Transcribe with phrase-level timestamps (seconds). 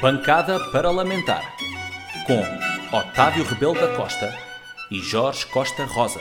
[0.00, 1.56] Bancada Parlamentar
[2.24, 4.32] com Otávio Rebelo da Costa
[4.92, 6.20] e Jorge Costa Rosa.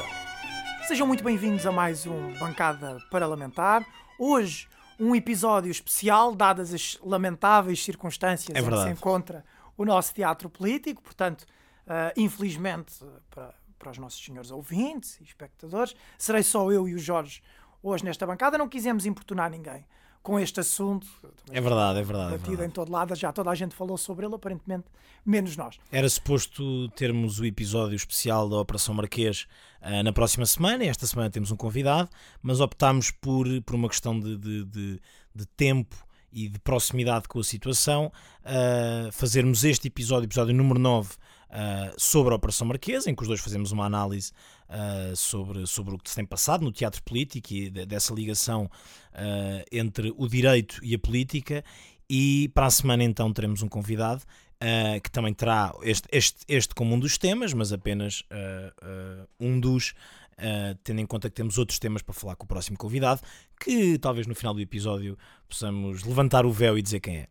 [0.87, 3.85] Sejam muito bem-vindos a mais um Bancada Parlamentar.
[4.17, 4.67] Hoje,
[4.99, 9.45] um episódio especial, dadas as lamentáveis circunstâncias É em que se encontra
[9.77, 11.03] o nosso teatro político.
[11.03, 11.45] Portanto,
[11.85, 12.95] ah, infelizmente,
[13.29, 17.43] para, para os nossos senhores ouvintes e espectadores, serei só eu e o Jorge
[17.83, 18.57] hoje nesta bancada.
[18.57, 19.85] Não quisemos importunar ninguém
[20.23, 21.07] com este assunto.
[21.51, 22.27] É verdade, é verdade.
[22.33, 22.69] é Batido verdade.
[22.69, 24.85] em todo lado, já toda a gente falou sobre ele, aparentemente,
[25.25, 25.77] menos nós.
[25.91, 29.47] Era suposto termos o episódio especial da Operação Marquês
[29.81, 30.83] ah, na próxima semana.
[30.83, 32.09] e Esta semana temos um convidado,
[32.41, 35.01] mas optámos por, por uma questão de, de, de-
[35.33, 35.95] de tempo
[36.31, 38.11] e de proximidade com a situação,
[38.43, 41.09] ah, fazermos este episódio, episódio número 9,
[41.49, 44.31] ah, sobre a Operação Marquês, em que os dois fazemos uma análise
[44.69, 48.69] ah, sobre, sobre o que se tem passado no teatro político e de- dessa ligação
[49.13, 51.63] ah, entre o direito e a política.
[52.09, 54.23] E para a semana então teremos um convidado
[54.61, 59.27] ah, que também terá este, este, este como um dos temas, mas apenas ah, ah,
[59.39, 59.93] um dos,
[60.83, 63.21] tendo em conta que temos outros temas para falar com o próximo convidado,
[63.59, 65.17] que talvez no final do episódio
[65.49, 67.27] possamos levantar o véu e dizer quem é.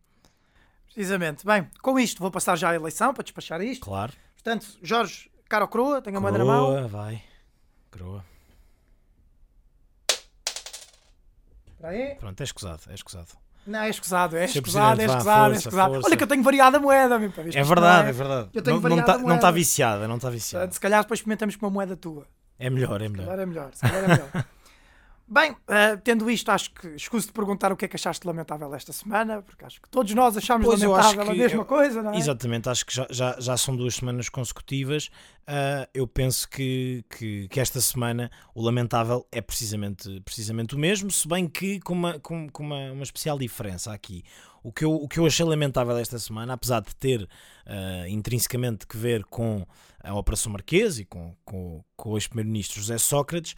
[0.97, 1.45] Precisamente.
[1.45, 3.85] Bem, com isto, vou passar já a eleição para despachar isto.
[3.85, 4.15] Claro.
[4.35, 6.73] Portanto, Jorge, cara ou croa, tenho a moeda na mão.
[6.73, 7.23] Croa, vai.
[7.91, 8.25] Croa.
[11.69, 12.15] Espera aí.
[12.15, 13.29] Pronto, é escusado, é escusado.
[13.67, 15.93] Não, é escusado, é escusado, é vá, escusado, é força, escusado.
[15.93, 16.09] força.
[16.09, 18.49] Olha que eu tenho variada a moeda, meu, se É verdade, é verdade.
[18.55, 19.53] Eu tenho não, não variada tá, a não está moeda.
[19.53, 20.63] viciada, não está viciada.
[20.65, 22.27] Portanto, Se calhar depois experimentamos com uma moeda tua.
[22.59, 23.25] É melhor, é Se melhor.
[23.27, 24.31] calhar é melhor, se calhar é melhor.
[25.29, 28.73] Bem, eh, tendo isto, acho que escuso de perguntar o que é que achaste lamentável
[28.73, 32.01] esta semana, porque acho que todos nós achamos Pois, lamentável a que mesma eu- coisa,
[32.01, 32.17] não é?
[32.17, 35.11] Exatamente, acho que já, já, já são duas semanas consecutivas.
[35.45, 41.11] Ah, eu penso que, que, que esta semana o lamentável é precisamente, precisamente o mesmo,
[41.11, 44.23] se bem que com uma, com, com uma, uma especial diferença aqui.
[44.63, 47.29] O que, eu, o que eu achei lamentável esta semana, apesar de ter
[47.67, 49.67] ah, intrinsecamente que ver com
[50.05, 53.57] a Operação Marquês e com, com, com o ex-primeiro-ministro José Sócrates,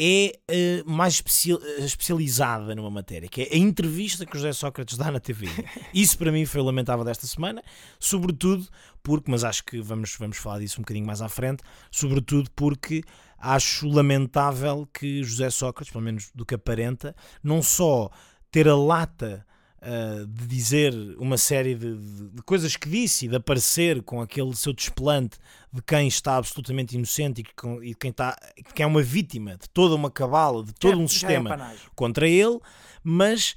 [0.00, 4.52] é eh, mais especial- eh, especializada numa matéria, que é a entrevista que o José
[4.52, 5.46] Sócrates dá na TV.
[5.94, 7.62] Isso para mim foi o lamentável desta semana,
[7.98, 8.66] sobretudo
[9.02, 13.02] porque, mas acho que vamos, vamos falar disso um bocadinho mais à frente, sobretudo porque
[13.38, 18.10] acho lamentável que José Sócrates, pelo menos do que aparenta, não só
[18.50, 19.46] ter a lata
[19.84, 24.20] ah, de dizer uma série de, de- de coisas que disse e de aparecer com
[24.20, 25.36] aquele seu desplante
[25.72, 27.52] de quem está absolutamente inocente e, que,
[27.90, 28.36] e quem, está,
[28.74, 31.86] que é uma vítima de toda uma cabala, de todo Já- um é sistema panagem.
[31.94, 32.58] contra ele,
[33.02, 33.54] mas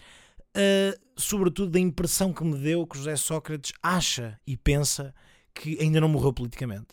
[0.55, 5.13] ah, sobretudo da impressão que me deu que José Sócrates acha e pensa
[5.53, 6.87] que ainda não morreu politicamente.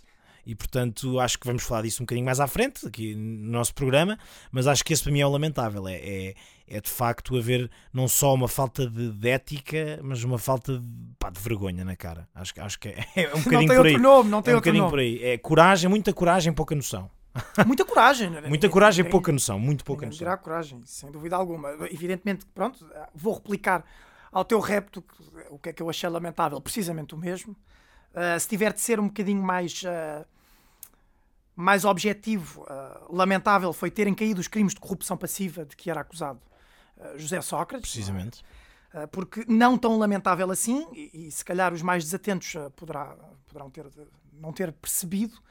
[0.47, 3.75] E portanto acho que vamos falar disso um bocadinho mais à frente, aqui no nosso
[3.75, 4.19] programa,
[4.53, 5.89] mas acho que esse para mim é o lamentável.
[5.89, 6.34] É, é,
[6.67, 10.87] é de facto haver não só uma falta de, de ética, mas uma falta de,
[11.19, 12.27] pá, de vergonha na cara.
[12.35, 13.93] Acho, que- acho que é, é um Não bocadinho tem por aí.
[13.93, 14.91] outro nome, não tem é um outro bocadinho nome.
[14.93, 15.23] por aí.
[15.23, 17.11] É coragem, muita coragem, pouca noção.
[17.67, 18.31] Muita coragem.
[18.31, 18.49] não é?
[18.49, 19.59] Muita coragem, ninguém- pouca noção.
[19.59, 20.19] Muito pouca noção.
[20.19, 21.69] dirá coragem, sem dúvida alguma.
[21.91, 23.85] Evidentemente, pronto, vou replicar
[24.31, 25.03] ao teu repto
[25.51, 27.57] o que é que eu achei lamentável, precisamente o mesmo.
[28.15, 30.25] Ah, se tiver de ser um bocadinho mais, ah,
[31.57, 36.01] mais objetivo, ah, lamentável foi terem caído os crimes de corrupção passiva de que era
[36.03, 36.41] acusado
[37.16, 37.91] José Sócrates.
[37.91, 38.43] Precisamente.
[38.94, 43.16] Uh, porque não tão lamentável assim, e, e se calhar os mais desatentos uh, poderá,
[43.47, 43.87] poderão ter,
[44.32, 45.43] não ter percebido,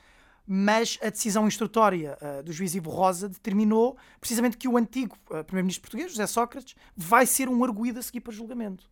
[0.45, 5.43] mas a decisão instrutória uh, do juiz Ivo Rosa determinou precisamente que o antigo uh,
[5.43, 8.89] primeiro-ministro português, José Sócrates, vai ser um arguído a seguir para julgamento.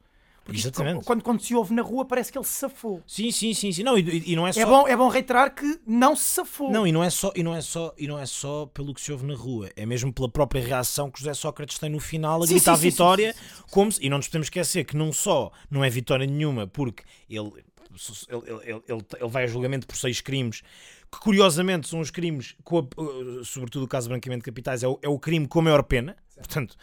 [0.52, 1.06] Porque isto, Exatamente.
[1.06, 3.02] quando, quando se ouve na rua, parece que ele se safou.
[3.08, 3.84] Sim, sim, sim, sim.
[3.84, 4.60] Não, e, e não é só.
[4.60, 6.72] É bom, é bom reiterar que não se safou.
[6.72, 9.02] Não, e não é só, e não é só, e não é só pelo que
[9.02, 12.42] se ouve na rua, é mesmo pela própria reação que José Sócrates tem no final
[12.44, 13.36] a Sim, gritar sim, sim, vitória,
[13.72, 17.04] como se, e não nos podemos esquecer que não só não é vitória nenhuma porque
[17.30, 17.52] ele
[18.30, 20.62] ele, ele, ele, ele- vai a julgamento por seis crimes
[21.12, 24.88] que curiosamente são os crimes, a- uh, sobretudo o caso de branqueamento de capitais, é
[24.88, 26.16] o, é o crime com a maior pena,
[26.48, 26.76] portanto,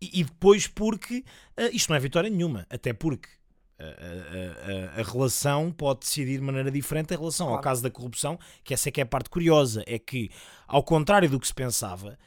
[0.00, 1.24] e, e depois porque
[1.58, 3.28] uh, isto não é vitória nenhuma, até porque
[3.80, 7.64] a, a- a- a relação pode decidir de maneira diferente em relação ao Claro.
[7.64, 10.30] caso da corrupção, que essa é que é a parte curiosa, é que,
[10.66, 12.18] ao contrário do que se pensava,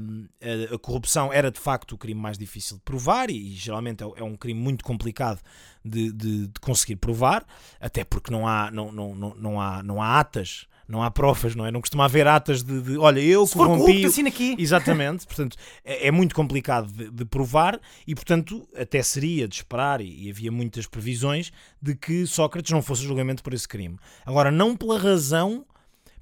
[0.00, 0.26] hum,
[0.70, 4.06] a, a corrupção era de facto o crime mais difícil de provar e, geralmente é,
[4.16, 5.40] é um crime muito complicado
[5.84, 7.44] de, de- de conseguir provar,
[7.80, 10.66] até porque não há, não, não, não, não há, não há atas.
[10.88, 11.70] Não há provas, não é?
[11.72, 13.86] Não costuma haver atas de, de olha, eu se for corrompi.
[13.86, 14.54] corrupto, assina aqui.
[14.58, 20.00] Exatamente, portanto, é, é muito complicado de, de provar e, portanto, até seria de esperar,
[20.00, 21.50] e, e havia muitas previsões,
[21.82, 23.96] de que Sócrates não fosse julgamento por esse crime.
[24.24, 25.66] Agora, não pela razão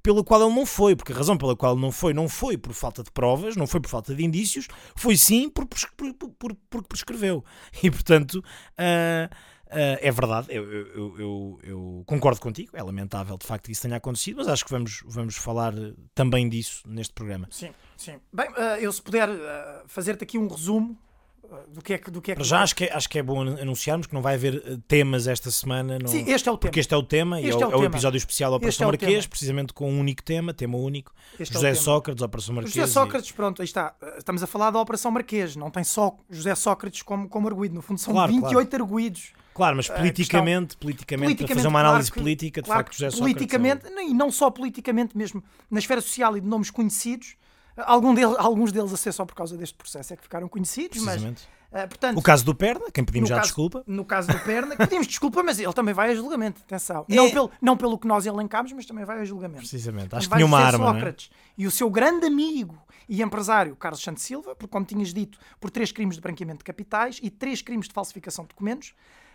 [0.02, 2.58] pela qual ele não foi, porque a razão pela qual ele não foi não foi
[2.58, 6.30] por falta de provas, não foi por falta de indícios, foi sim por, por, por,
[6.38, 7.42] por- porque prescreveu.
[7.82, 8.44] E, portanto,
[8.76, 9.30] ah,
[9.74, 13.82] Uh, é verdade, eu, eu, eu, eu, concordo contigo, é lamentável de facto que isso
[13.82, 15.74] tenha acontecido, mas acho que vamos, vamos falar
[16.14, 17.48] também disso neste programa.
[17.50, 18.14] Sim, sim.
[18.32, 20.98] Bem, uh, eu se puder uh, fazer-te aqui um resumo
[21.68, 22.10] do que é que.
[22.10, 24.22] Do que é que já acho que, é, acho que é bom anunciarmos que não
[24.22, 25.98] vai haver eh, temas esta semana.
[25.98, 26.08] Não...
[26.08, 26.70] Sim, este é o tema.
[26.70, 28.88] Porque este é o tema este e é, o, é o episódio especial da Operação
[28.88, 31.12] é Marquês, precisamente com um único tema, tema único.
[31.38, 32.74] Este é José é Sócrates, Operação Marquês.
[32.74, 33.34] José Sócrates, e...
[33.34, 33.94] pronto, aí está.
[34.16, 37.74] Estamos a falar da Operação Marquês, não tem só José Sócrates como, como arguído.
[37.74, 38.84] No fundo, são claro, 28 claro.
[38.84, 39.32] arguídos.
[39.54, 43.16] Claro, mas politicamente, questão, politicamente, politicamente fazer uma análise claro que, política, de facto, José
[43.16, 43.82] politicamente, Sócrates.
[43.82, 47.36] Politicamente, e não só politicamente, mesmo na esfera social e de nomes conhecidos,
[47.76, 50.98] algum deles, alguns deles a ser só por causa deste processo é que ficaram conhecidos,
[51.02, 51.22] mas
[51.74, 53.82] Uh, portanto, o caso do Perna, quem pedimos já caso, desculpa.
[53.84, 57.04] No caso do Perna, pedimos desculpa, mas ele também vai a julgamento, atenção.
[57.08, 57.14] É...
[57.16, 59.58] Não, pelo, não pelo que nós elencámos, mas também vai a julgamento.
[59.58, 60.90] Precisamente, acho que tinha uma arma.
[60.90, 60.92] É?
[60.92, 61.36] Sócrates é?
[61.58, 65.68] e o seu grande amigo e empresário Carlos Santos Silva, porque, como tinhas dito, por
[65.68, 68.94] três crimes de branqueamento de capitais e três crimes de falsificação de documentos.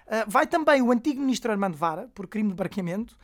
[0.10, 3.16] Uh, vai também o antigo ministro Armando Vara, por crime de branqueamento.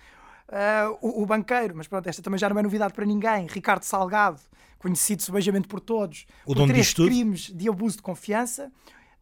[0.47, 3.81] Uh, o, o, banqueiro, mas pronto, esta também já não é novidade para ninguém, Ricardo
[3.81, 4.39] Salgado,
[4.77, 8.71] conhecido subejamente por todos, o por três crimes de abuso de confiança.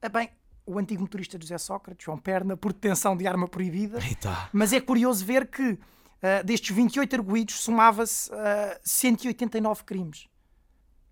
[0.04, 0.30] Uh, bem,
[0.66, 4.00] o antigo motorista José Sócrates, João Perna, por detenção de arma proibida.
[4.04, 4.50] Eita.
[4.52, 10.28] Mas é curioso ver que uh, destes 28 arguídos somava-se uh, eh, 189 crimes.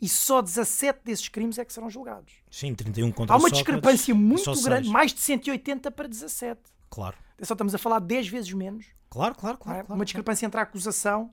[0.01, 2.33] E só 17 desses crimes é que serão julgados.
[2.50, 6.59] Sim, 31 contra Há uma discrepância muito grande, mais de 180 para 17.
[6.89, 7.15] Claro.
[7.44, 8.88] Só estamos a falar 10 vezes menos.
[9.09, 9.80] Claro, claro, claro.
[9.80, 9.83] É?
[9.83, 10.50] claro uma discrepância claro.
[10.50, 11.31] entre a acusação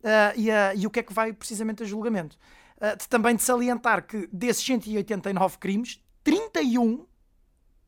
[0.00, 2.38] uh, e, a, e, o que é que vai precisamente a julgamento.
[2.76, 7.04] Uh, também de salientar que desses 189 crimes, 31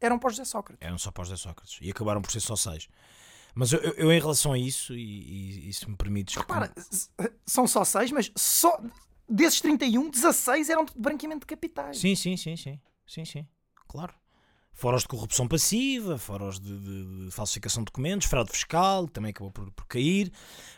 [0.00, 0.84] eram para José Sócrates.
[0.84, 1.79] Eram só para José Sócrates.
[1.81, 2.88] E acabaram por ser só seis.
[3.55, 6.34] Mas eu, eu, eu em relação a isso, e, e, e se me permites.
[6.34, 6.72] Repara,
[7.46, 8.79] são só seis, mas só
[9.28, 11.99] desses 31, 16 eram de branqueamento de capitais.
[11.99, 12.81] Sim, sim, sim, sim.
[13.06, 13.46] Sim, sim.
[13.88, 14.14] Claro.
[14.73, 19.06] Fora os de corrupção passiva, fora os de, de, de falsificação de documentos, fraude fiscal,
[19.06, 20.31] que também acabou por, por cair.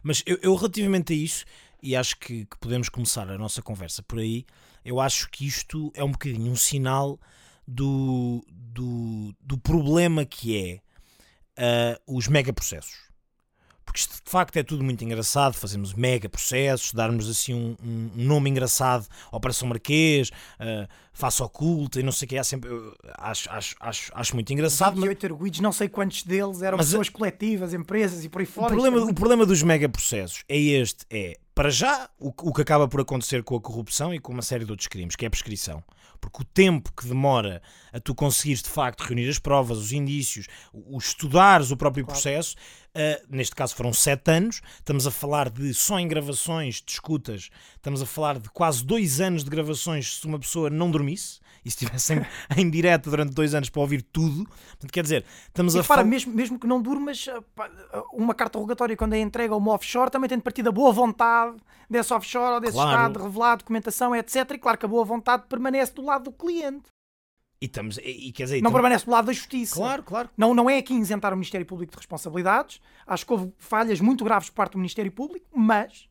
[0.02, 1.44] Mas eu, eu, relativamente a isso,
[1.82, 4.46] e acho que, que podemos começar a nossa conversa por aí,
[4.84, 7.18] eu acho que isto é um bocadinho um sinal
[7.66, 10.80] do, do, do problema que é
[11.58, 13.07] uh, os megaprocessos.
[13.88, 18.10] Porque isto de facto é tudo muito engraçado, fazemos mega processos, darmos assim um, um,
[18.14, 22.68] nome engraçado, Operação Marquês, uh, Faça Oculta e não sei o que, é sempre,
[23.16, 24.96] acho, acho, acho, acho muito engraçado.
[24.96, 25.32] 28 mas...
[25.32, 28.66] arguidos, não sei quantos deles eram mas, pessoas coletivas, empresas e por aí fora.
[28.66, 32.60] O problema, é o problema dos megaprocessos é este, é, para já, o, o que
[32.60, 35.28] acaba por acontecer com a corrupção e com uma série de outros crimes, que é
[35.28, 35.82] a prescrição.
[36.20, 37.62] Porque o tempo que demora
[37.92, 42.20] a tu conseguires de facto reunir as provas, os indícios, o, estudares o próprio claro.
[42.20, 42.56] processo,
[42.94, 47.50] uh, neste caso foram sete anos, estamos a falar de só em gravações de escutas,
[47.76, 51.68] estamos a falar de quase dois anos de gravações se uma pessoa não dormisse e
[51.68, 52.26] estivesse em,
[52.56, 54.44] em direto durante dois anos para ouvir tudo.
[54.44, 56.04] Portanto, quer dizer, estamos e a falar.
[56.04, 57.26] Mesmo, mesmo que não durmas,
[58.12, 60.92] uma carta rogatória, quando é entregue a uma offshore, também tem de partir da boa
[60.92, 61.56] vontade
[61.88, 62.90] desse offshore ou desse claro.
[62.90, 64.50] Estado, revelar documentação, etc.
[64.52, 66.97] E claro que a boa vontade permanece do lado do cliente.
[67.60, 69.74] E, estamos, e, e quer dizer, não permanece do lado da justiça.
[69.74, 70.30] Claro, claro.
[70.36, 72.80] Não, não é aqui isentar o Ministério Público de responsabilidades.
[73.06, 76.08] Acho que houve falhas muito graves por parte do Ministério Público, mas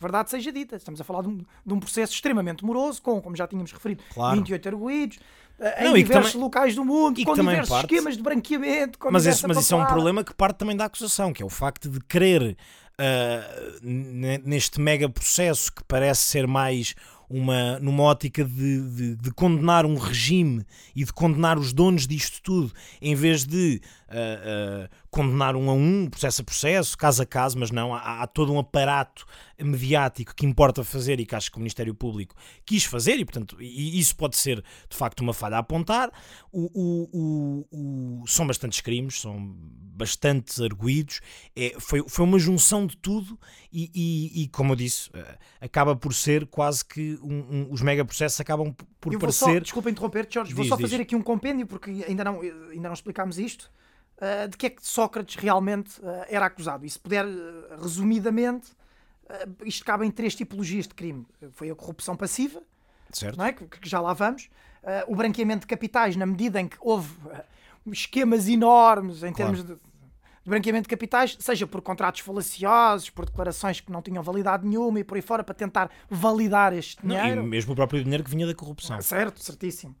[0.00, 3.36] verdade seja dita, estamos a falar de um, de um processo extremamente moroso, com, como
[3.36, 4.36] já tínhamos referido, claro.
[4.36, 5.18] 28 arguídos,
[5.58, 8.98] eh, em diversos também, locais do mundo, com diversos parte, esquemas de branqueamento.
[9.10, 11.50] mas esse, mas isso é um problema que parte também da acusação, que é o
[11.50, 12.56] facto de querer,
[12.98, 16.94] uh, neste mega processo que parece ser mais
[17.30, 22.42] uma, numa ótica de, de, de, condenar um regime e de condenar os donos disto
[22.42, 27.26] tudo, em vez de uh, uh, condenar um a um, processo a processo, caso a
[27.26, 29.24] caso, mas não, há, há, todo um aparato
[29.58, 33.56] mediático que importa fazer e que acho que o Ministério Público quis fazer e, portanto,
[33.60, 36.10] e isso pode ser de facto uma falha a apontar.
[36.52, 37.66] O, o,
[38.22, 39.54] o, são bastantes crimes, são
[39.94, 41.20] bastante arguídos,
[41.54, 43.38] é, foi, foi uma junção de tudo
[43.72, 47.82] e, e, e como eu disse, uh, acaba por ser quase que um, um, os
[47.82, 49.44] megaprocessos acabam por eu parecer...
[49.44, 51.00] Só, desculpa interromper, Jorge, vou diz, só fazer diz.
[51.00, 53.70] aqui um compêndio porque ainda não, ainda não explicámos isto.
[54.20, 56.84] Uh, de que é que Sócrates realmente uh, era acusado.
[56.84, 58.68] E se puder, uh, resumidamente,
[59.64, 61.26] isto cabe em três tipologias de crime.
[61.52, 62.60] Foi a corrupção passiva,
[63.10, 63.40] certo.
[63.42, 63.52] É?
[63.52, 64.50] Que, que, já lá vamos,
[65.06, 67.08] o branqueamento de capitais, na medida em que houve
[67.86, 69.54] esquemas enormes em claro.
[69.54, 74.22] termos de, de branqueamento de capitais, seja por contratos falaciosos, por declarações que não tinham
[74.22, 77.36] validade nenhuma e por aí fora, para tentar validar este dinheiro.
[77.36, 79.00] Não, e mesmo o próprio dinheiro que vinha da corrupção.
[79.00, 79.94] certo, certíssimo.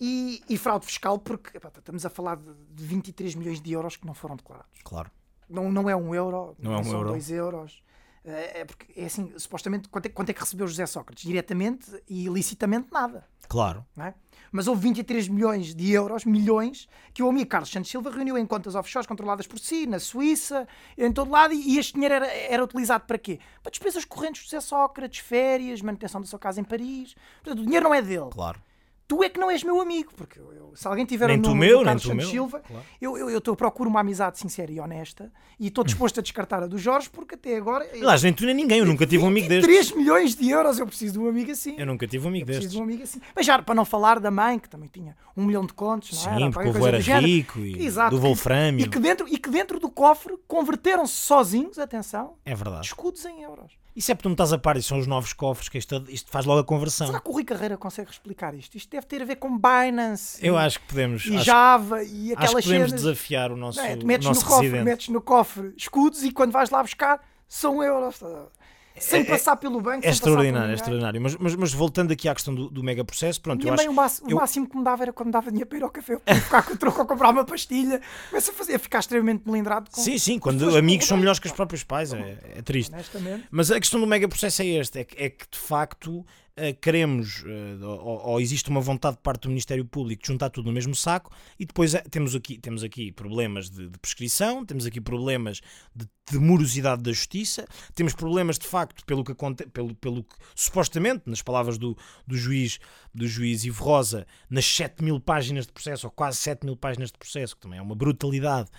[0.00, 3.96] E, e fraude fiscal, porque epá, estamos a falar de, de 23 milhões de euros
[3.96, 4.80] que não foram declarados.
[4.84, 5.10] Claro.
[5.48, 7.08] Não, não é um euro, não, é um são euro.
[7.10, 7.82] dois euros.
[8.28, 11.24] É porque, é assim, supostamente, quanto é, quanto é que recebeu José Sócrates?
[11.24, 13.24] Diretamente e ilicitamente nada.
[13.48, 13.86] Claro.
[13.94, 14.14] Não é?
[14.50, 18.44] Mas houve 23 milhões de euros, milhões, que o amigo Carlos Santos Silva reuniu em
[18.44, 20.66] contas offshores controladas por si, na Suíça,
[20.98, 23.38] em todo lado, e este dinheiro era, era utilizado para quê?
[23.62, 27.14] Para despesas correntes de José Sócrates, férias, manutenção da sua casa em Paris.
[27.44, 28.30] Portanto, o dinheiro não é dele.
[28.32, 28.60] Claro
[29.06, 31.54] tu é que não és meu amigo, porque eu, eu, se alguém tiver nem o
[31.54, 32.30] meu, do Carlos nem Santos meu.
[32.30, 32.84] Silva, claro.
[33.00, 36.66] eu, eu, eu, procuro uma amizade sincera e honesta e estou disposto a descartar a
[36.66, 37.88] do Jorge, porque até agora.
[37.92, 39.66] Aliás, nem tu nem ninguém, eu nunca tive um amigo deste.
[39.66, 41.74] 3 milhões de euros, eu preciso de um amigo assim.
[41.78, 42.70] Eu nunca tive um amigo destes.
[42.70, 43.20] de um amigo assim.
[43.34, 46.18] Mas já para não falar da mãe, que também tinha um milhão de contos, não
[46.18, 46.50] Sim, era?
[46.50, 48.84] porque o avô era do rico e Exato, do Wolframio.
[48.84, 52.86] E que, dentro, e que dentro do cofre converteram-se sozinhos, atenção, É verdade.
[52.86, 53.72] escudos em euros.
[53.96, 56.04] Isso é porque tu não estás a par, isso são os novos cofres, que isto,
[56.08, 57.06] isto faz logo a conversão.
[57.06, 58.76] Será que o Rui Carreira consegue explicar isto?
[58.76, 61.24] Isto deve ter a ver com Binance Eu e, acho que podemos.
[61.24, 63.02] e acho, Java e acho aquelas que podemos cenas.
[63.02, 63.96] desafiar o nosso, é?
[63.96, 67.20] Tu o metes nosso no, cofre, metes no cofre escudos e quando vais lá buscar
[67.48, 68.20] são euros.
[68.98, 70.06] Sem É- passar pelo banco.
[70.06, 71.20] É extraordinário, é extraordinário.
[71.20, 73.84] Mas, mas, mas voltando aqui à questão do, do mega processo, pronto, Minha eu mãe,
[73.86, 73.92] acho.
[73.92, 75.82] o, máximo, o eu- máximo que me dava era quando me dava dinheiro para ir
[75.82, 78.00] ao café, eu podia ficar com o troco a comprar uma pastilha.
[78.30, 80.00] Começa a, fazer, a ficar extremamente melindrado com.
[80.00, 82.94] Sim, sim, quando amigos são melhores que os próprios pais, é, é triste.
[83.50, 86.24] Mas a questão do mega processo é este: é que, é que de facto
[86.80, 90.66] queremos, eh, ou, ou existe uma vontade de parte do Ministério Público de juntar tudo
[90.66, 94.86] no mesmo saco, e depois eh, temos aqui, temos aqui problemas de, de prescrição, temos
[94.86, 95.60] aqui problemas
[95.94, 99.34] de, de morosidade da justiça, temos problemas de facto, pelo que,
[99.70, 101.96] pelo, pelo que supostamente, nas palavras do,
[102.26, 102.78] do juiz
[103.14, 107.12] do juiz Ivo Rosa, nas 7 mil páginas de processo, ou quase 7 mil páginas
[107.12, 108.70] de processo, que também é uma brutalidade.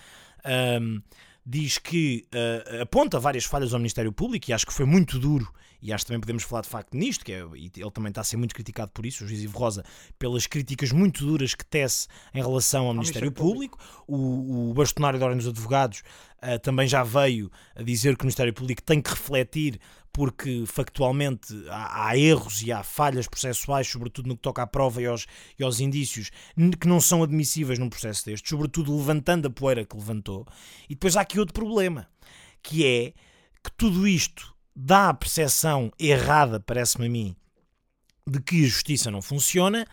[0.44, 1.00] ahm,
[1.44, 5.50] diz que ah, aponta várias falhas ao Ministério Público e acho que foi muito duro
[5.80, 8.24] e acho que também podemos falar de facto nisto, que é, ele também está a
[8.24, 9.84] ser muito criticado por isso, o juiz Ivo Rosa,
[10.18, 13.78] pelas críticas muito duras que tece em relação ao, Ministério, Ministério Público.
[14.06, 16.02] O, o bastonário da Ordem dos Advogados
[16.40, 19.80] ah, também já veio a dizer que o Ministério Público tem que refletir
[20.12, 25.00] porque factualmente há, há erros e há falhas processuais, sobretudo no que toca à prova
[25.00, 26.30] e aos, e aos indícios,
[26.80, 30.44] que não são admissíveis num processo destes, sobretudo levantando a poeira que levantou.
[30.88, 32.08] E depois há aqui outro problema,
[32.62, 33.12] que é
[33.62, 37.36] que tudo isto dá a percepção errada, parece-me a mim,
[38.24, 39.84] de que a justiça não funciona,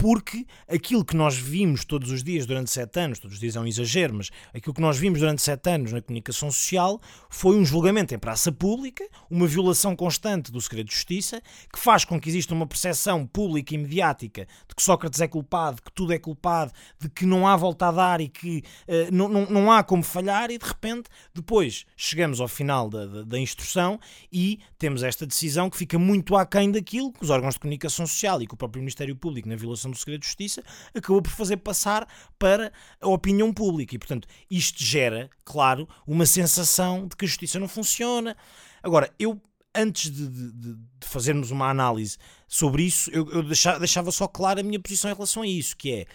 [0.00, 3.60] porque aquilo que nós vimos todos os dias durante sete anos, todos os dias é
[3.60, 7.66] um exagero, mas aquilo que nós vimos durante sete anos na comunicação social foi um
[7.66, 12.30] julgamento em praça pública, uma violação constante do segredo de justiça, que faz com que
[12.30, 16.72] exista uma percepção pública e mediática de que Sócrates é culpado, que tudo é culpado,
[16.98, 20.02] de que não há volta a dar e que eh, não, não, não há como
[20.02, 24.00] falhar, e de repente, depois chegamos ao final da, da, da instrução
[24.32, 28.40] e temos esta decisão que fica muito aquém daquilo que os órgãos de comunicação social
[28.40, 30.62] e que o próprio Ministério Público, na violação do segredo de justiça,
[30.94, 32.06] acabou por fazer passar
[32.38, 33.94] para a opinião pública.
[33.94, 38.36] E, portanto, isto gera, claro, uma sensação de que a justiça não funciona.
[38.82, 39.40] Agora, eu,
[39.74, 42.16] antes de, de- de- fazermos uma análise
[42.48, 45.76] sobre isso, eu, eu deixa- deixava só clara a minha posição em relação a isso,
[45.76, 46.06] que é,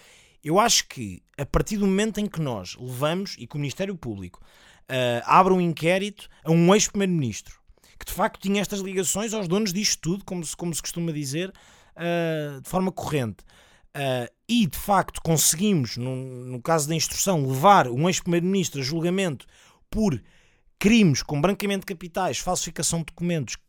[0.44, 3.96] eu acho que a partir do momento em que nós levamos e que o Ministério
[3.96, 4.40] Público
[4.88, 7.60] ah, abre um inquérito a um ex-primeiro-ministro
[7.98, 11.10] que de facto tinha estas ligações aos donos disto tudo, como se, como se costuma
[11.12, 11.50] dizer,
[11.96, 13.38] ah, de forma corrente.
[13.94, 19.46] Ah, e de facto conseguimos, no, no caso da instrução, levar um ex-primeiro-ministro a julgamento
[19.90, 20.20] por
[20.78, 23.62] crimes com branqueamento de capitais, falsificação de documentos, que,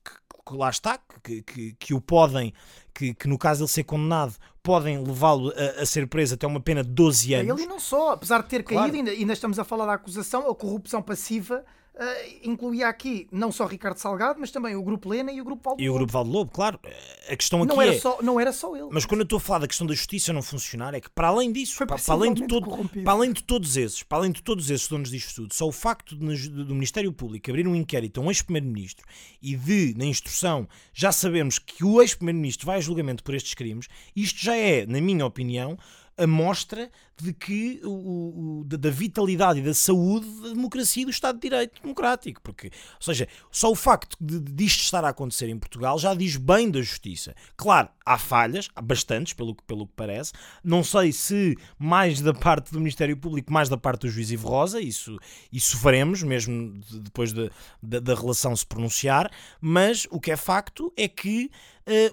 [0.46, 2.54] que lá está, que, que, que o podem,
[2.94, 6.46] que, que no caso de ele ser condenado, podem levá-lo a, a ser preso até
[6.46, 7.60] uma pena de 12 anos.
[7.62, 8.92] Ele não só, apesar de ter Claro.
[8.92, 11.64] caído, ainda, ainda estamos a falar da acusação, a corrupção passiva
[12.00, 15.63] eh, incluía aqui não só Ricardo Salgado, mas também o Grupo Lena e o Grupo
[15.63, 15.94] Paulo E o.
[15.94, 16.80] Grupo Valde Lobo, claro.
[17.27, 18.00] A questão aqui não, era é.
[18.00, 18.88] só, não era só ele.
[18.92, 21.30] Mas quando eu estou a falar da questão da justiça não funcionar, é que para
[21.30, 23.04] além disso, Foi para, para além de todo, corrompido.
[23.04, 25.72] para além de todos esses, para além de todos esses donos disto tudo, só o
[25.72, 29.06] facto de, do Ministério Público abrir um inquérito a um ex-primeiro-ministro
[29.42, 33.88] e de, na instrução, já sabemos que o ex-primeiro-ministro vai a julgamento por estes crimes,
[34.16, 35.77] isto já é, na minha opinião,
[36.18, 41.06] a mostra de que o, o- da, da vitalidade e da saúde da democracia e
[41.06, 42.42] do Estado de Direito democrático.
[42.42, 46.14] Porque, ou seja, só o facto de, de isto estar a acontecer em Portugal já
[46.14, 47.36] diz bem da justiça.
[47.56, 50.32] Claro, há falhas, há bastantes, pelo, que- pelo que parece.
[50.64, 54.48] Não sei se mais da parte do Ministério Público, mais da parte do juiz Ivo
[54.48, 55.18] Rosa, isso,
[55.52, 57.50] isso veremos, mesmo de- depois de-
[57.82, 61.50] da- da relação se pronunciar, mas o que é facto é que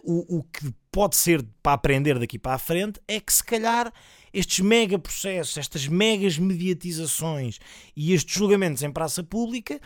[0.02, 3.92] o, o que pode ser para aprender daqui para a frente é que se calhar
[4.32, 7.58] estes mega processos, estas megas mediatizações
[7.96, 9.80] e estes julgamentos em praça pública,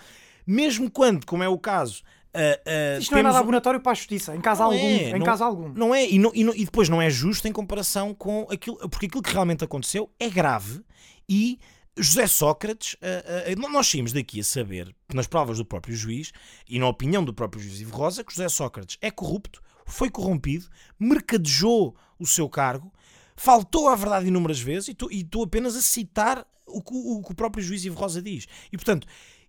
[0.46, 2.02] mesmo quando, como é o caso,
[2.34, 2.60] ah,
[2.96, 4.78] ah, Isto não é nada um- abonatório para a justiça, em caso Não algum.
[4.78, 5.68] é, em não- caso algum.
[5.72, 8.76] não é, e, não- e não- e depois não é justo em comparação com aquilo,
[8.88, 10.82] porque aquilo que realmente aconteceu é grave
[11.28, 11.58] e
[12.00, 16.32] José Sócrates, uh, uh, nós saímos daqui a saber, nas provas do próprio juiz
[16.68, 20.66] e na opinião do próprio juiz Ivo Rosa, que José Sócrates é corrupto, foi corrompido,
[20.98, 22.92] mercadejou o seu cargo,
[23.36, 27.64] faltou à verdade inúmeras vezes e estou apenas a citar o que o, o, próprio
[27.64, 28.46] juiz Ivo Rosa diz.
[28.72, 29.06] E portanto,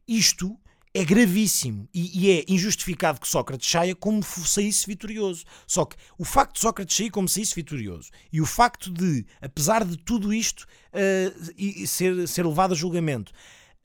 [0.07, 0.57] isto
[0.93, 5.43] é gravíssimo e, e, é injustificado que Sócrates saia como saísse vitorioso.
[5.67, 9.85] Só que o facto de Sócrates sair como saísse vitorioso e o facto de, apesar
[9.85, 13.31] de tudo isto, uh, ser, ser levado a julgamento,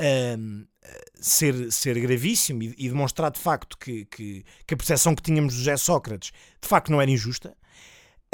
[0.00, 0.66] uh,
[1.14, 5.54] ser, ser gravíssimo e, e, demonstrar de facto que, que, que, a percepção que tínhamos
[5.54, 7.56] do José Sócrates de facto não era injusta.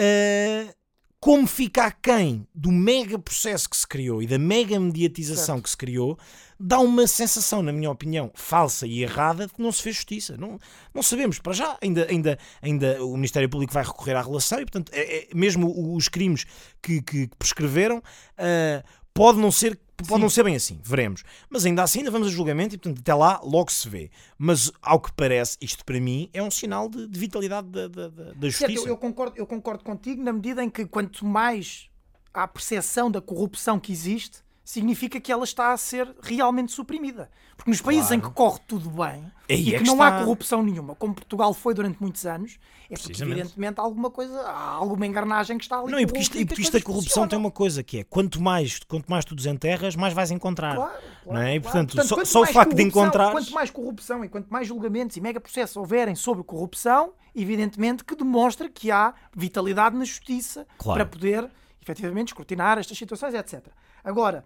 [0.01, 0.75] Uh,
[1.21, 5.65] como fica aquém do mega processo que se criou e da mega mediatização certo.
[5.65, 6.19] que se criou,
[6.59, 10.39] dá uma sensação, na minha opinião, falsa e errada de que não se fez justiça.
[10.39, 10.59] Não,
[10.95, 14.65] não sabemos, para já, ainda, ainda, ainda o Ministério Público vai recorrer à relação e,
[14.65, 16.47] portanto, é, é, mesmo os crimes
[16.83, 20.23] que, que prescreveram, uh, pode não ser Pode Sim.
[20.23, 21.23] não ser bem assim, veremos.
[21.49, 24.11] Mas ainda assim, ainda vamos a julgamento e, portanto, até lá logo se vê.
[24.39, 28.09] Mas, ao que parece, isto para mim é um sinal de, de vitalidade da, da,
[28.09, 28.67] da justiça.
[28.67, 31.89] Certo, eu, eu, concordo, eu concordo contigo na medida em que, quanto mais
[32.33, 37.31] há percepção da corrupção que existe, significa que ela está a ser realmente suprimida.
[37.61, 38.15] Porque nos países claro.
[38.15, 40.09] em que corre tudo bem e que, é que não está...
[40.09, 44.41] há corrupção nenhuma, como Portugal foi durante muitos anos, é porque evidentemente há alguma coisa,
[44.41, 45.93] há alguma engrenagem que está ali.
[45.93, 48.41] Não, e porque isto, e porque isto a corrupção tem uma coisa que é quanto
[48.41, 50.75] mais, quanto mais tu desenterras, mais vais encontrar.
[50.75, 51.57] Claro, claro, não é?
[51.57, 53.31] E portanto, portanto só, só o facto de encontrar.
[53.31, 58.17] Quanto mais corrupção e quanto mais julgamentos e mega processos houverem sobre corrupção, evidentemente que
[58.17, 61.47] demonstra que há vitalidade na justiça para poder
[61.83, 63.67] efetivamente escrutinar estas situações, etc.
[64.03, 64.45] Agora,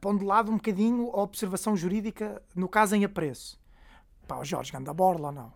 [0.00, 3.58] pondo de lado um bocadinho a observação jurídica no caso em apreço.
[4.26, 5.52] Pá, o Jorge ganda borla não?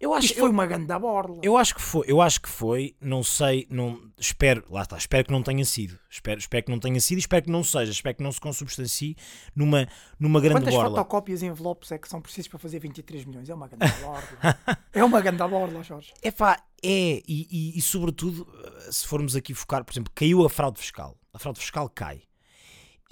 [0.00, 1.40] Eu acho que foi uma ganda borla.
[1.42, 5.26] Eu acho que foi, eu acho que foi, não sei, não espero, lá está, espero
[5.26, 5.98] que não tenha sido.
[6.08, 8.40] Espero, espero que não tenha sido e espero que não seja, espero que não se
[8.40, 9.14] consubstancie
[9.54, 9.86] numa
[10.18, 10.88] numa grande Quantas borla.
[10.88, 13.50] Quantas fotocópias e envelopes é que são precisas para fazer 23 milhões?
[13.50, 14.58] É uma ganda borla.
[14.94, 16.14] é uma ganda borla, Jorge.
[16.22, 18.48] É pá, é, e, e, e sobretudo,
[18.90, 21.14] se formos aqui focar, por exemplo, caiu a fraude fiscal.
[21.30, 22.22] A fraude fiscal cai.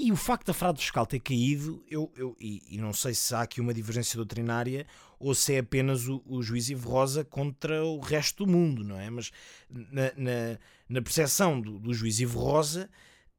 [0.01, 3.35] E o facto da fraude fiscal ter caído, eu, eu e, e, não sei se
[3.35, 4.87] há aqui uma divergência doutrinária
[5.19, 8.97] ou se é apenas o, o juiz Ivo Rosa contra o resto do mundo, não
[8.97, 9.11] é?
[9.11, 9.33] Mas
[9.69, 12.89] na, na, na percepção do, do juiz Ivo Rosa,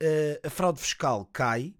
[0.03, 1.73] uh, a fraude fiscal cai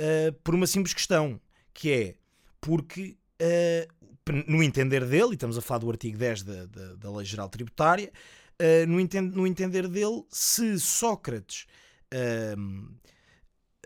[0.00, 1.40] uh, por uma simples questão,
[1.74, 2.14] que é
[2.60, 7.10] porque, uh, no entender dele, e estamos a falar do artigo 10 da, da, da
[7.10, 8.12] Lei Geral Tributária,
[8.86, 11.66] no, entend, no entender dele, se Sócrates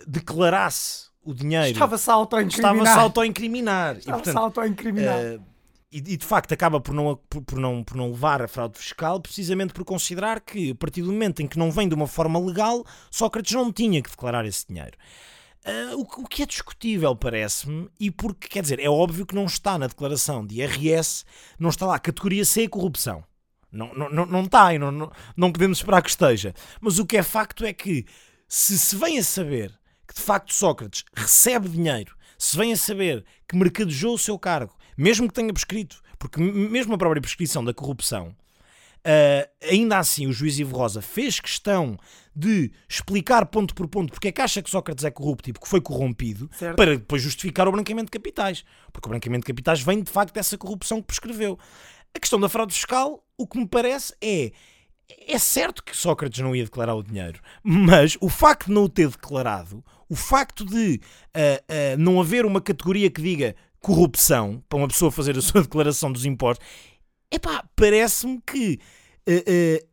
[0.06, 1.72] declarasse o dinheiro.
[1.72, 2.76] Estava-se a auto-incriminar.
[2.76, 3.96] Estava-se a auto-incriminar.
[3.98, 5.18] Estava-se a auto-incriminar.
[5.18, 5.42] Uh,
[5.90, 8.78] e, e, de facto acaba por não, por, por, não, por não levar a fraude
[8.78, 12.06] fiscal, precisamente por considerar que, a partir do momento em que não vem de uma
[12.06, 14.96] forma legal, Sócrates não tinha que declarar esse dinheiro.
[15.64, 19.46] Uh, o, o, que é discutível, parece-me, e porque, quer dizer, é óbvio que não
[19.46, 21.24] está na declaração de IRS,
[21.58, 23.24] não está lá, categoria C corrupção.
[23.72, 26.54] Não, não, não, não está e não, não, não podemos esperar que esteja.
[26.80, 28.06] Mas o que é facto é que,
[28.48, 33.24] se se vem a saber que de facto Sócrates recebe dinheiro, se vem a saber
[33.48, 37.74] que mercadejou o seu cargo, mesmo que tenha prescrito, porque mesmo a própria prescrição da
[37.74, 41.98] corrupção, uh, ainda assim o juiz Ivo Rosa fez questão
[42.34, 45.68] de explicar ponto por ponto porque é que acha que Sócrates é corrupto e porque
[45.68, 46.76] foi corrompido, certo.
[46.76, 48.64] para depois justificar o branqueamento de capitais.
[48.92, 51.58] Porque o branqueamento de capitais vem de facto dessa corrupção que prescreveu.
[52.14, 54.52] A questão da fraude fiscal, o que me parece é
[55.28, 58.88] é certo que Sócrates não ia declarar o dinheiro, mas o facto de não o
[58.88, 61.00] ter declarado, o facto de
[61.34, 65.62] uh, uh, não haver uma categoria que diga corrupção para uma pessoa fazer a sua
[65.62, 66.66] declaração dos impostos,
[67.30, 68.78] epá, parece-me que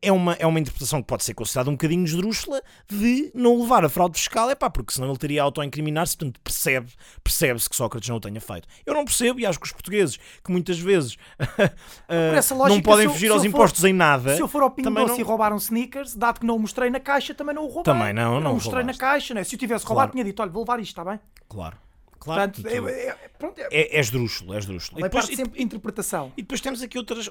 [0.02, 3.84] é, uma, é uma interpretação que pode ser considerada um bocadinho esdrúxula de não levar
[3.84, 6.92] a fraude fiscal, é pá, porque senão ele teria auto-incriminar-se, portanto percebe,
[7.24, 8.68] percebe-se que Sócrates não o tenha feito.
[8.86, 13.32] Eu não percebo e acho que os portugueses, que muitas vezes uh, não podem fugir
[13.32, 14.36] aos impostos for, em nada.
[14.36, 15.20] Se eu for ao Pingo Doce não...
[15.20, 17.92] e roubar um sneakers, dado que não o mostrei na caixa, também não o roubei.
[17.92, 19.02] Também não, não, não mostrei roubaste.
[19.02, 19.44] na caixa, né?
[19.44, 20.12] se eu tivesse roubado, claro.
[20.12, 21.20] tinha dito: olha, vou levar isto, está bem?
[21.50, 21.78] Claro.
[22.24, 25.00] Claro, Portanto, é, é, pronto, é, é, é esdrúxulo, é esdrúxulo.
[25.00, 26.32] E depois, sempre e, interpretação.
[26.38, 27.30] E depois temos aqui outras,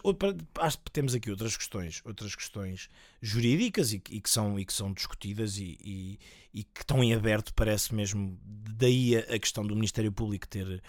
[0.92, 2.88] temos aqui outras questões, outras questões
[3.20, 6.18] jurídicas e, e que, são, e que são discutidas e,
[6.52, 10.82] e, que estão em aberto, parece mesmo, daí a, a questão do Ministério Público ter,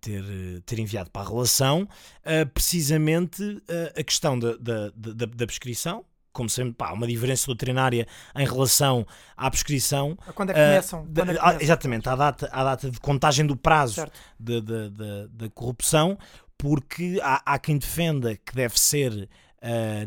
[0.00, 0.24] ter,
[0.64, 6.04] ter enviado para a relação, uh, precisamente uh, a questão da, da, da, da prescrição,
[6.36, 10.16] como sempre, pá, uma diferença doutrinária em relação à prescrição.
[10.34, 11.02] Quando é que começam?
[11.02, 11.60] Uh, de, é que começam?
[11.60, 14.06] Exatamente, à data, à data de contagem do prazo
[14.38, 16.18] da corrupção,
[16.58, 19.28] porque há, há, quem defenda que deve ser uh,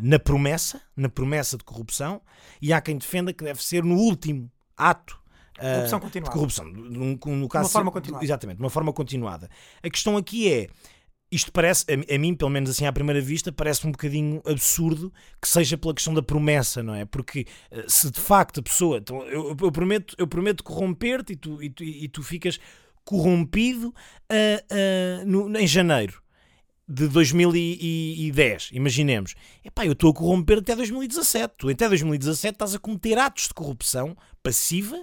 [0.02, 2.20] na promessa, na promessa de corrupção,
[2.62, 5.20] e há quem defenda que deve ser no último ato
[5.58, 6.32] ah, Corrupção de continuada.
[6.32, 6.64] corrupção.
[6.64, 8.24] Num- no caso, forma continuada.
[8.24, 9.50] Exatamente, de uma forma continuada.
[9.82, 10.68] A questão aqui é.
[11.32, 15.12] Isto parece, a, a mim, pelo menos assim à primeira vista, parece um bocadinho absurdo
[15.40, 17.04] que seja pela questão da promessa, não é?
[17.04, 18.98] Porque eh, se de facto a pessoa.
[18.98, 22.58] Então, eu, eu prometo, eu prometo corromper-te e tu, e, tu, e tu ficas
[23.04, 23.94] corrompido
[24.28, 26.20] ah, ah, no- em janeiro
[26.88, 29.34] de 2010, imaginemos.
[29.64, 31.54] Epá, eu estou a corromper até 2017.
[31.56, 35.00] Tu até 2017 estás a cometer atos de corrupção passiva.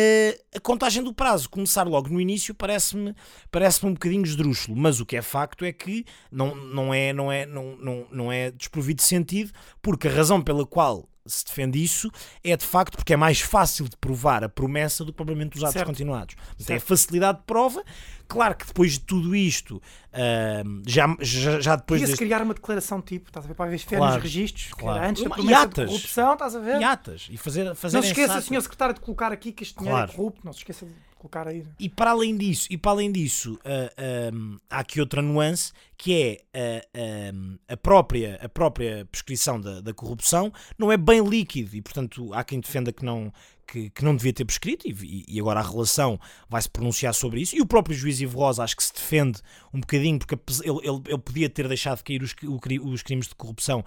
[0.00, 3.16] Eh, a contagem do prazo começar logo no início parece-me
[3.50, 7.32] parece um bocadinho esdrúxulo, mas o que é facto é que não, não, é, não,
[7.32, 9.50] é, não, não, não é desprovido de sentido,
[9.82, 12.10] porque a razão pela qual se defende isso
[12.44, 15.62] é de facto porque é mais fácil de provar a promessa do que propriamente os
[15.62, 15.86] atos Certo.
[15.86, 16.34] continuados.
[16.34, 16.84] Tem a Certo.
[16.86, 17.82] facilidade de prova.
[18.26, 19.80] Claro que depois de tudo isto,
[20.12, 23.66] ahm, já, já, já depois Podia-se deste- criar uma declaração tipo, estás a ver, para
[23.66, 25.02] haver férias Claro, nos registros, claro.
[25.04, 25.84] antes da promessa iatas.
[25.84, 26.80] de corrupção, estás a ver?
[26.80, 29.78] e atas e fazer, fazer Não se esqueça, senhor secretário, de colocar aqui que este
[29.78, 30.12] dinheiro Claro.
[30.12, 30.92] é corrupto, não se esqueça de
[31.28, 31.64] colocar aí.
[31.78, 33.92] E para além disso, e para além disso ah,
[34.32, 39.80] ahm, há aqui outra nuance que é ah, ahm, a, própria, a própria prescrição da,
[39.80, 43.32] da corrupção não é bem líquido e, portanto, há quem defenda que não,
[43.66, 47.40] que, que não devia ter prescrito e, e agora a relação vai se pronunciar sobre
[47.40, 47.54] isso.
[47.54, 49.40] E o próprio juiz Ivo Rosa acho que se defende
[49.72, 52.34] um bocadinho porque ele, ele, ele podia ter deixado cair os,
[52.82, 53.84] os crimes de corrupção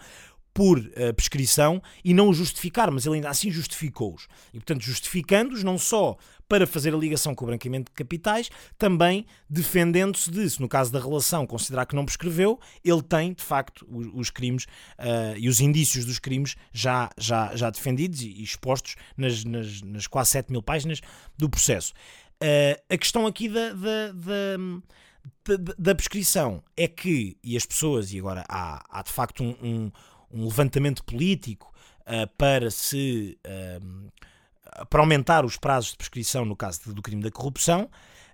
[0.53, 4.27] por eh, prescrição e não justificar, mas ele ainda assim justificou-os.
[4.53, 6.17] E, portanto, justificando-os não só
[6.51, 10.91] para fazer a ligação com o branqueamento de capitais, também defendendo-se de, se no caso
[10.91, 14.65] da relação considerar que não prescreveu, ele tem, de facto, os, os crimes
[14.97, 20.07] eh, e os indícios dos crimes já, já, já defendidos e, expostos nas, nas, nas
[20.07, 20.99] quase 7 mil páginas
[21.37, 21.93] do processo.
[22.41, 28.11] Eh, a questão aqui da- da- da, da, da prescrição é que, e as pessoas,
[28.11, 29.91] e agora há, há de facto um, um-
[30.33, 31.73] um levantamento político
[32.05, 33.79] ah, para se ah,
[34.89, 37.89] para aumentar os prazos de prescrição no caso do crime da corrupção.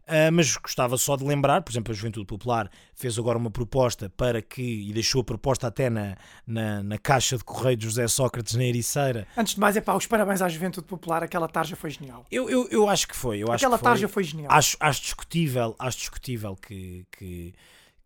[0.07, 4.09] ah, mas gostava só de lembrar, por exemplo, a Juventude Popular fez agora uma proposta
[4.09, 8.07] para que, e deixou a proposta até na, na, na caixa de correio de José
[8.07, 9.27] Sócrates na Ericeira.
[9.35, 12.25] Antes de mais, é pá, os parabéns à Juventude Popular, aquela tarja foi genial.
[12.31, 13.39] Eu, eu, eu acho que foi.
[13.39, 13.91] Eu acho Aquela que foi.
[13.91, 14.51] tarja foi genial.
[14.51, 17.53] Acho, acho discutível, acho discutível que, que,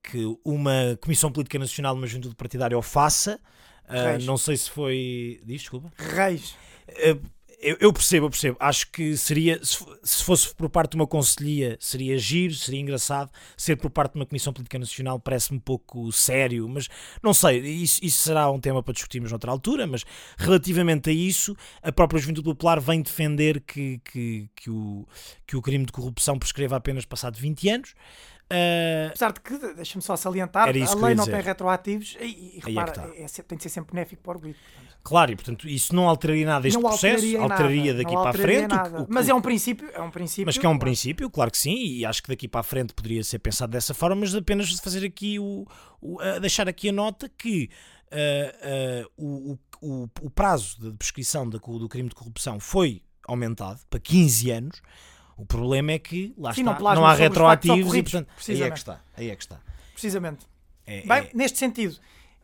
[0.01, 3.39] que uma Comissão Política Nacional de uma juventude partidária o faça.
[3.87, 4.25] Reis.
[4.25, 5.39] não sei se foi.
[5.45, 5.91] Diz, desculpa.
[5.97, 6.55] Reis.
[6.89, 7.17] Ah,
[7.61, 8.57] eu, eu percebo, eu percebo.
[8.59, 12.79] Acho que seria, se fo- se fosse por parte de uma conselhia, seria giro, seria
[12.79, 13.31] engraçado.
[13.55, 16.87] Ser por parte de uma Comissão Política Nacional parece-me um pouco sério, mas
[17.21, 19.85] não sei, isso, isso será um tema para discutirmos noutra altura.
[19.87, 20.03] Mas
[20.37, 25.07] relativamente a isso, a própria Juventude Popular vem defender que, que, que, o,
[25.45, 27.93] que o crime de corrupção prescreva apenas passado 20 anos.
[28.51, 31.31] Ah, Apesar de que, deixa-me só salientar, a lei não dizer.
[31.31, 33.07] tem retroativos e, e é repara, está.
[33.15, 34.57] é- é tem de ser sempre benéfico para o grupo.
[35.03, 38.23] claro, e portanto isso não alteraria nada este não processo, alteraria, alteraria nada, daqui para
[38.23, 38.73] a alteraria frente.
[38.73, 40.45] o que- o que- Mas é um princípio, é um princípio.
[40.45, 42.93] Mas que é um princípio, claro que sim, e acho que daqui para a frente
[42.93, 45.65] poderia ser pensado dessa forma, mas apenas fazer aqui o,
[46.01, 47.69] o- a deixar aqui a nota que
[48.11, 54.51] ah, ah, o, o, prazo de prescrição do crime de corrupção foi aumentado para 15
[54.51, 54.81] anos.
[55.37, 58.71] O problema é que lá Sim, está, não não há retroativos e portanto aí é
[58.71, 59.59] que está, aí é que está.
[59.93, 60.47] Precisamente.
[60.85, 61.97] É- Bem, é- neste sentido,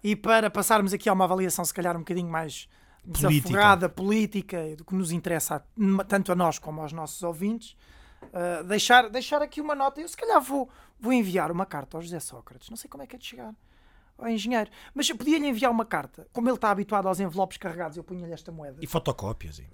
[0.04, 2.68] e para passarmos aqui a uma avaliação, se calhar um bocadinho mais
[3.04, 3.30] Política.
[3.30, 5.64] desafogada, política, do que nos interessa
[6.08, 7.76] tanto a nós como aos nossos ouvintes,
[8.24, 10.02] uh, deixar, deixar aqui uma nota.
[10.02, 10.70] Eu, se calhar, vou,
[11.00, 12.70] vou enviar uma carta ao José Sócrates.
[12.70, 13.54] Não sei como é que é de chegar.
[14.18, 14.70] Ao engenheiro.
[14.94, 16.28] Mas eu podia-lhe enviar uma carta.
[16.34, 18.78] Como ele está habituado aos envelopes carregados, eu punha-lhe esta moeda.
[18.82, 19.60] E fotocópias.
[19.60, 19.68] e-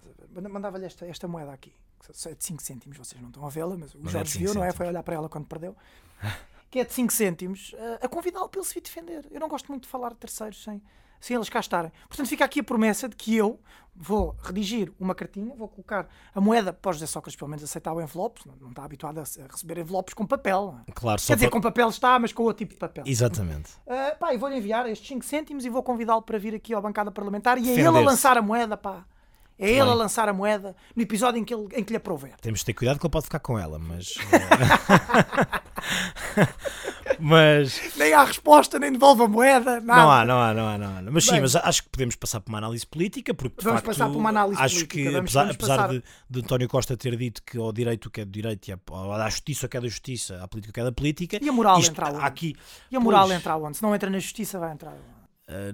[0.50, 1.72] Mandava-lhe esta, esta moeda aqui.
[2.00, 4.54] que É de 5 cêntimos, vocês não estão a vê-la, mas o é Jorge viu,
[4.54, 4.66] não é?
[4.68, 4.76] cêntimos.
[4.78, 5.76] Foi olhar para ela quando perdeu.
[6.70, 9.28] que é de 5 cêntimos, eh, a convidá-lo para ele se defender.
[9.30, 10.82] Eu não gosto muito de falar de terceiros sem,
[11.24, 11.90] sem eles cá estarem.
[12.10, 13.58] Portanto, fica aqui a promessa de que eu
[13.96, 17.94] vou redigir uma cartinha, vou colocar a moeda para o José Sócrates pelo menos aceitar
[17.94, 20.76] o envelope, não, não está habituado a, receber envelopes com papel.
[20.94, 23.06] Claro, só Quer dizer, para- com papel está, mas com outro tipo de papel.
[23.08, 23.72] Exatamente.
[23.88, 26.82] Uh, pá, e vou-lhe enviar estes 5 cêntimos e vou convidá-lo para vir aqui à
[26.82, 29.06] bancada parlamentar e é ele a lançar a moeda, pá.
[29.60, 32.34] É ele a lançar a moeda no episódio em que, ele, em que lhe aprouver.
[32.42, 34.16] Temos de ter cuidado que ele pode ficar com ela, mas.
[34.32, 35.58] eh,
[37.20, 37.80] mas.
[37.96, 40.02] Nem há resposta, nem devolve a moeda, nada.
[40.02, 41.02] Não há, não há, não há, não há.
[41.12, 41.42] Mas sim, Bem.
[41.42, 44.18] mas acho que podemos passar por uma análise política, porque de Vamos facto, passar por
[44.18, 47.16] uma análise acho política, que vamos- apesar, vamos apesar passar- de, de António Costa ter
[47.16, 48.78] dito que ao direito o que é do direito e à,
[49.26, 51.50] à justiça o que é da justiça, à política o que é da política, E
[51.50, 52.26] a moral isto entra onde?
[52.26, 52.56] aqui
[52.92, 53.78] E a moral pois, entra onde?
[53.78, 54.92] Se não entra na justiça, vai entrar.
[54.94, 55.23] eh,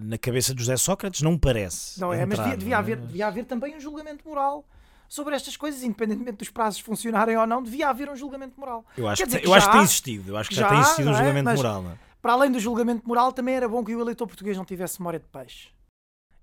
[0.02, 2.00] na cabeça de José Sócrates não parece.
[2.00, 2.26] Não é?
[2.26, 2.80] Mas entrar, devia, devia não é?
[2.80, 4.66] haver, devia haver também um julgamento moral
[5.08, 8.86] sobre estas coisas, independentemente dos prazos funcionarem ou não, devia haver um julgamento moral.
[8.98, 10.32] Eu acho Quer que, dizer tem- que eu acho já que tem existido.
[10.32, 11.18] Eu acho que já, já tem existido um é?
[11.18, 11.82] julgamento Mas- moral.
[11.84, 11.98] não é?
[12.22, 15.20] Para além do julgamento moral, também era bom que o eleitor português não tivesse memória
[15.20, 15.70] de peixe.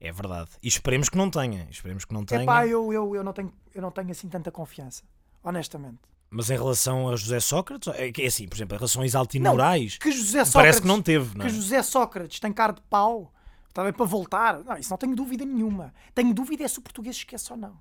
[0.00, 0.50] É verdade.
[0.62, 1.66] E esperemos que não tenha.
[1.70, 2.42] Esperemos que não tenha.
[2.42, 5.02] Epá, eu, eu, eu, não tenho, eu não tenho assim tanta confiança,
[5.44, 5.98] honestamente.
[6.30, 9.06] Mas em relação a José Sócrates, é que é assim, por exemplo, em relação a
[9.06, 11.48] Isaltino Moraes, que José Sócrates, parece que não teve, não é?
[11.48, 13.32] que José Sócrates tem cara de pau,
[13.68, 14.64] está bem para voltar.
[14.64, 15.94] Não, isso não tenho dúvida nenhuma.
[16.14, 17.80] Tenho dúvida é se o português esquece ou não.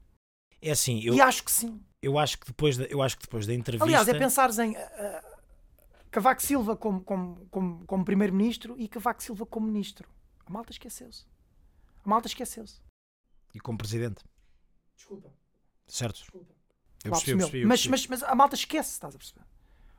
[0.61, 1.81] É assim, eu, E acho que sim.
[2.01, 4.71] eu acho que depois da, eu acho que depois da entrevista, Aliás, é pensares em
[4.71, 5.35] uh, uh,
[6.11, 10.07] Cavaco Silva como, como, como, como primeiro-ministro e Cavaco Silva como ministro.
[10.45, 11.25] A malta esqueceu-se.
[12.03, 12.79] A malta esqueceu-se.
[13.53, 14.23] e como presidente,
[14.95, 15.29] Desculpa,
[15.87, 16.19] certo?
[16.19, 16.53] desculpa.
[17.05, 19.45] Eu percebi, eu percebi, eu mas, mas, mas a malta esquece, estás a perceber?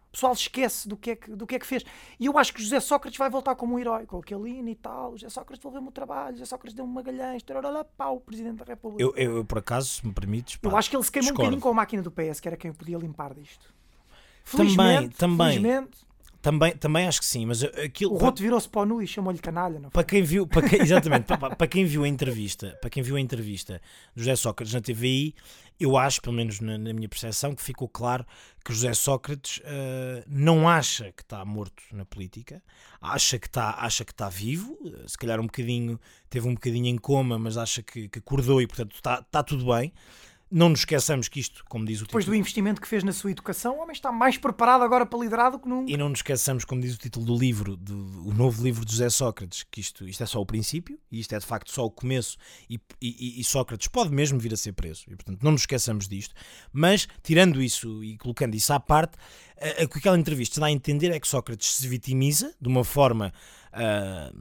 [0.09, 1.85] O pessoal esquece do que, é que, do que é que fez.
[2.19, 4.75] E eu acho que José Sócrates vai voltar como um herói, com aquele hino e
[4.75, 5.12] tal.
[5.12, 9.03] José Sócrates devolveu-me o trabalho, José Sócrates deu-me Magalhães, tarará, pau, Presidente da República.
[9.03, 11.35] Eu, eu, por acaso, se me permites, pá, Eu acho que ele se queimou um
[11.35, 13.75] bocadinho com a máquina do PS, que era quem o podia limpar disto.
[14.51, 15.49] Também, Felizmente, também.
[15.49, 15.99] felizmente,
[16.46, 19.40] também, também acho que sim, mas aquilo o Roto virou-se para o nu e chamou-lhe
[19.40, 19.80] canalha.
[19.80, 19.90] Não foi?
[19.90, 23.16] para quem viu, para quem, exatamente, para, para quem viu a entrevista, para quem viu
[23.16, 23.82] a entrevista
[24.14, 25.35] do José Sócrates na TVI,
[25.80, 28.24] eu acho, pelo menos na, na minha percepção, que ficou claro
[28.64, 32.62] que José Sócrates eh, não acha que está morto na política,
[33.00, 35.98] acha que está, acha que está vivo, eh, se calhar um bocadinho,
[36.30, 39.66] teve um bocadinho em coma, mas acha que, que acordou e portanto está, está tudo
[39.66, 39.92] bem.
[40.48, 43.12] Não nos esqueçamos que isto, como diz o Depois do título, investimento que fez na
[43.12, 45.90] sua educação, o homem está mais preparado agora para liderar do que nunca.
[45.90, 48.85] E não nos esqueçamos, como diz o título do livro, do, do- o novo livro
[48.85, 51.72] de José Sócrates, que isto, isto é só o princípio, e isto é de facto
[51.72, 52.37] só o começo,
[52.70, 55.02] e, e- e Sócrates pode mesmo vir a ser preso.
[55.09, 56.32] E portanto não nos esqueçamos disto.
[56.72, 59.16] Mas, tirando isso e colocando isso à parte,
[59.61, 62.68] a- a- o que aquela entrevista dá a entender é que Sócrates se vitimiza de
[62.68, 63.32] uma forma.
[63.72, 64.32] ah,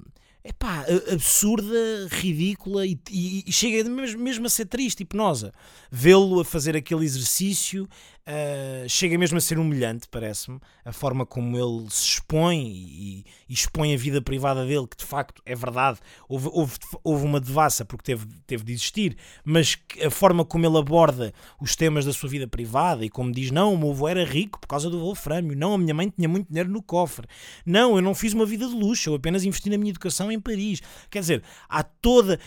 [0.46, 1.76] epá, a- absurda,
[2.12, 5.52] ridícula e, e- e chega mesmo, mesmo a ser triste, hipnosa.
[5.92, 7.88] Vê-lo a fazer aquele exercício
[8.28, 13.54] ah, chega mesmo a ser humilhante, parece-me, a forma como ele se expõe e, e
[13.54, 17.86] expõe a vida privada dele, que de facto é verdade, houve, houve, houve uma devassa
[17.86, 22.30] porque teve, teve de existir, mas a forma como ele aborda os temas da sua
[22.30, 25.56] vida privada e como diz: Não, o meu avô era rico por causa do Wolframio,
[25.58, 27.28] não, a minha mãe tinha muito dinheiro no cofre,
[27.66, 30.40] não, eu não fiz uma vida de luxo, eu apenas investi na minha educação em
[30.40, 30.82] Paris.
[31.10, 32.40] Quer dizer, há toda.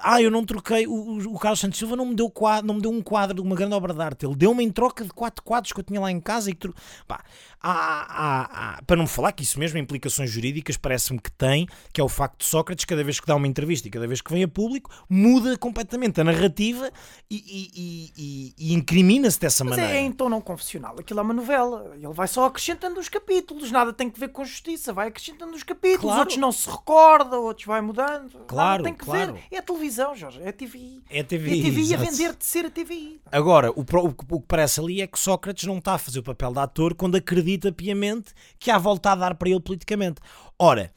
[0.00, 2.80] ah, eu não troquei, o, o- Carlos Santos Silva não me, deu quadro, não me
[2.80, 5.44] deu um quadro de uma grande obra de arte, ele deu-me em troca de quatro
[5.44, 6.68] quadros que eu tinha lá em casa e que.
[7.06, 7.22] Pá,
[7.62, 12.00] há, há- há- para não falar que isso mesmo, implicações jurídicas, parece-me que tem, que
[12.00, 14.32] é o facto de Sócrates, cada vez que dá uma entrevista e cada vez que
[14.32, 16.90] vem a público, muda completamente a narrativa
[17.30, 19.96] e, e- e- e- incrimina-se dessa Mas maneira.
[19.98, 20.96] é em tom não confessional.
[20.98, 21.92] Aquilo é uma novela.
[21.94, 23.70] Ele vai só acrescentando os capítulos.
[23.70, 24.92] Nada tem que ver com justiça.
[24.92, 26.00] Vai acrescentando os capítulos.
[26.02, 26.20] Claro.
[26.20, 28.38] Outros não se recordam, outros vai mudando.
[28.46, 29.34] Claro, tem que claro.
[29.34, 29.42] ver.
[29.50, 30.40] É televisão, Jorge.
[30.42, 31.02] É TVI.
[31.08, 32.04] É É TVI, TVI a exato.
[32.10, 33.20] vender de ser a TVI.
[33.30, 36.22] Agora, o, o o que parece ali é que Sócrates não está a fazer o
[36.22, 40.20] papel de ator quando acredita piamente que há volta a dar para ele politicamente.
[40.58, 40.92] Ora,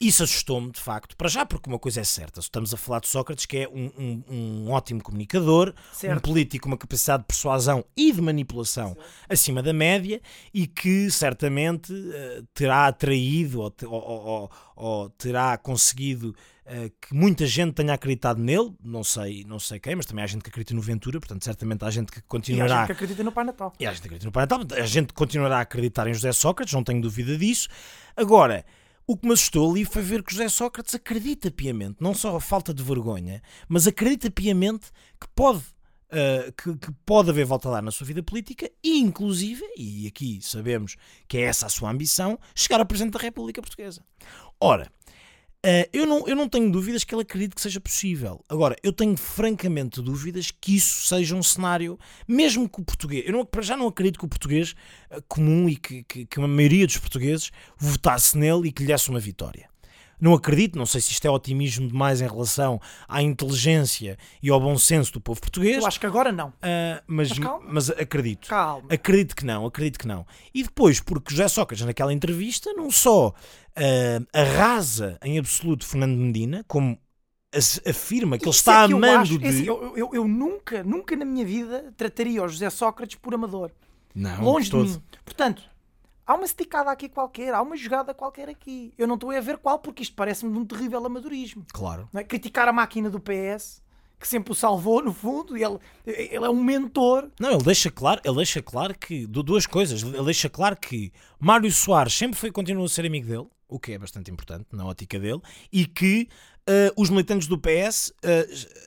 [0.00, 3.06] isso assustou-me de facto, para já, porque uma coisa é certa: estamos a falar de
[3.06, 4.24] Sócrates, que é um, um-
[4.66, 6.22] um ótimo comunicador, um Certo.
[6.22, 8.96] político com uma capacidade de persuasão e de manipulação
[9.28, 10.20] acima da média
[10.52, 16.34] e que certamente eh, terá atraído ou, ou- ou- ou- terá conseguido
[17.00, 20.42] que muita gente tenha acreditado nele, não sei, não sei quem, mas também há gente
[20.42, 22.76] que acredita no Ventura, portanto, certamente há gente que E há continuará.
[22.78, 23.72] gente que acredita no Pai Natal.
[23.80, 26.32] E há gente que acredita no Pai Natal, a gente continuará a acreditar em José
[26.32, 27.68] Sócrates, não tenho dúvida disso.
[28.16, 28.64] Agora,
[29.06, 32.40] o que me assustou ali foi ver que José Sócrates acredita piamente, não só a
[32.40, 34.86] falta de vergonha, mas acredita piamente
[35.20, 35.58] que pode.
[35.58, 40.06] uh, que, que pode haver volta a dar na sua vida política e, inclusive, e
[40.06, 40.96] aqui sabemos
[41.26, 44.04] que é essa a sua ambição, chegar a Presidente da República Portuguesa.
[44.60, 44.88] Ora,
[45.64, 48.44] Uh, eu, não, eu não tenho dúvidas que ele acredite que seja possível.
[48.48, 51.96] Agora, eu tenho francamente dúvidas que isso seja um cenário,
[52.26, 53.24] mesmo que o português.
[53.24, 54.74] Eu não, já não acredito que o português
[55.10, 58.88] uh, comum e que, que, que a maioria dos portugueses votasse nele e que lhe
[58.88, 59.71] desse uma vitória.
[60.22, 64.60] Não acredito, não sei se isto é otimismo demais em relação à inteligência e ao
[64.60, 66.48] bom senso do povo português, Eu acho que agora não.
[66.50, 67.66] uh, mas, Mas calma.
[67.68, 68.48] mas acredito.
[68.48, 68.86] Calma.
[68.88, 70.24] Acredito que não, acredito que não.
[70.54, 73.34] E depois, porque José Sócrates, naquela entrevista, não só
[73.74, 76.96] ah, arrasa em absoluto Fernando Medina, como
[77.86, 79.46] afirma que ele Isso está é que eu amando acho- é de.
[79.48, 83.70] assim, eu, eu- eu nunca, nunca na minha vida trataria o José Sócrates por amador.
[84.14, 84.88] Não, Longe de todo.
[84.88, 85.02] mim.
[85.24, 85.62] Portanto,
[86.26, 88.92] há uma esticada aqui qualquer, há uma jogada qualquer aqui.
[88.96, 91.64] Eu não estou a ver qual, porque isto parece-me de um terrível amadorismo.
[91.72, 92.08] Claro.
[92.14, 92.22] é?
[92.24, 93.82] Criticar a máquina do PS,
[94.18, 97.28] que sempre o salvou, no fundo, e ele, ele é um mentor.
[97.40, 100.02] Não, ele deixa claro, ele deixa claro que du- duas coisas.
[100.02, 103.92] Ele deixa claro que Mário Soares sempre foi continua a ser amigo dele, o que
[103.92, 105.40] é bastante importante na ótica dele,
[105.72, 106.28] e que
[106.68, 108.12] ah, os militantes do PS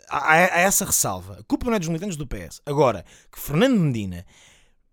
[0.10, 1.40] ah, há, há essa ressalva.
[1.40, 2.62] A culpa não é dos militantes do PS.
[2.66, 4.26] Agora, que Fernando Medina,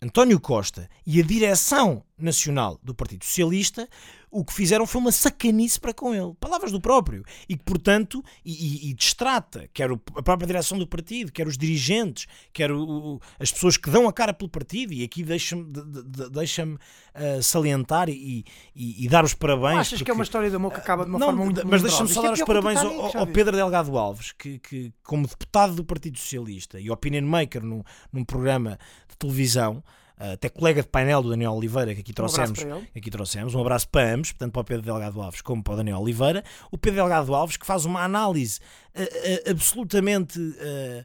[0.02, 3.89] António Costa e a direção Nacional do Partido Socialista,
[4.33, 6.33] o que fizeram foi uma sacanice para com ele.
[6.41, 7.23] Palavras do próprio.
[7.47, 11.59] E que, portanto, e, e, e distrata, quer a própria direção do partido, quer os
[11.59, 15.65] dirigentes, quer o, o, as pessoas que dão a cara pelo partido, e aqui deixa-me
[15.65, 19.73] de, de, deixa uh, salientar e, e, dar os parabéns.
[19.75, 21.45] Não achas porque, que é uma história de amor que acaba de uma não, forma
[21.45, 25.27] muito Mas deixa-me só dar os parabéns ao, ao Pedro Delgado Alves, que, que, como
[25.27, 28.79] deputado do Partido Socialista e opinion maker num, num programa
[29.11, 29.85] de televisão,
[30.33, 33.89] até colega de painel do Daniel Oliveira, que aqui trouxemos, um aqui trouxemos, um abraço
[33.89, 37.01] para ambos, portanto para o Pedro Delgado Alves como para o Daniel Oliveira, o Pedro
[37.01, 38.61] Delgado Alves que faz uma análise
[38.95, 41.05] uh, uh, absolutamente uh,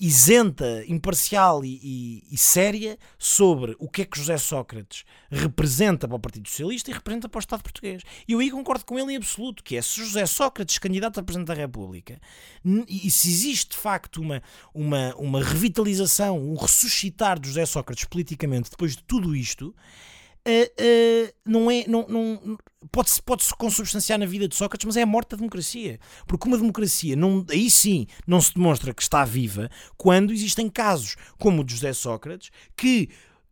[0.00, 6.16] isenta, imparcial e, e, e, séria sobre o que é que José Sócrates representa para
[6.16, 8.02] o Partido Socialista e representa para o Estado português.
[8.26, 11.22] E eu aí concordo com ele em absoluto, que é se José Sócrates, candidato a
[11.22, 12.18] Presidente da República,
[12.88, 18.70] e se existe de facto uma, uma, uma revitalização, um ressuscitar de José Sócrates politicamente
[18.70, 19.74] depois de tudo isto,
[21.44, 21.84] Não é.
[21.86, 22.58] Não, não,
[22.90, 25.98] pode-se pode -se consubstanciar na vida de Sócrates, mas é a morte da democracia.
[26.26, 31.16] Porque uma democracia, não, aí sim, não se demonstra que está viva quando existem casos
[31.38, 33.10] como o de José Sócrates que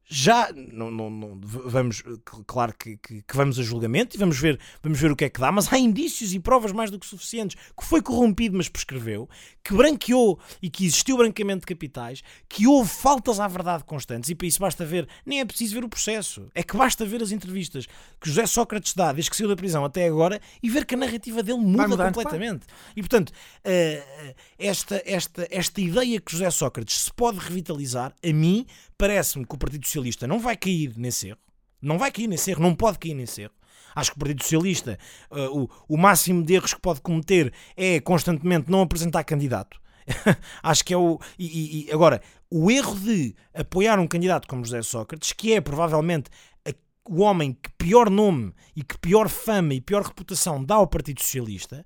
[0.09, 2.03] já não, não, não, vamos
[2.47, 5.29] claro que, que, que, vamos a julgamento e vamos ver vamos ver o que é
[5.29, 8.68] que dá mas há indícios e provas mais do que suficientes que foi corrompido mas
[8.68, 9.29] prescreveu
[9.62, 14.35] que branqueou e que existiu branqueamento de capitais que houve faltas à verdade constantes e
[14.35, 16.51] para isso basta ver nem é preciso ver o processo.
[16.55, 17.87] É que basta ver as entrevistas
[18.21, 20.99] que José Sócrates dá desde que saiu da prisão até agora e ver que a
[20.99, 22.66] narrativa dele muda completamente.
[22.97, 28.66] E portanto uh, esta esta esta ideia que José Sócrates se pode revitalizar a mim
[28.97, 31.38] parece-me que o Partido Socialista não vai cair nesse erro.
[31.80, 33.52] Não vai cair nesse erro, não pode cair nesse erro.
[33.94, 34.98] Acho que o Partido Socialista,
[35.30, 39.80] uh, o, o máximo de erros que pode cometer é constantemente não apresentar candidato.
[40.62, 41.18] Acho que é o.
[41.38, 46.30] E, e, agora, o erro de apoiar um candidato como José Sócrates, que é provavelmente
[46.66, 46.72] a,
[47.08, 51.20] o homem que pior nome e que pior fama e pior reputação dá ao Partido
[51.20, 51.84] Socialista,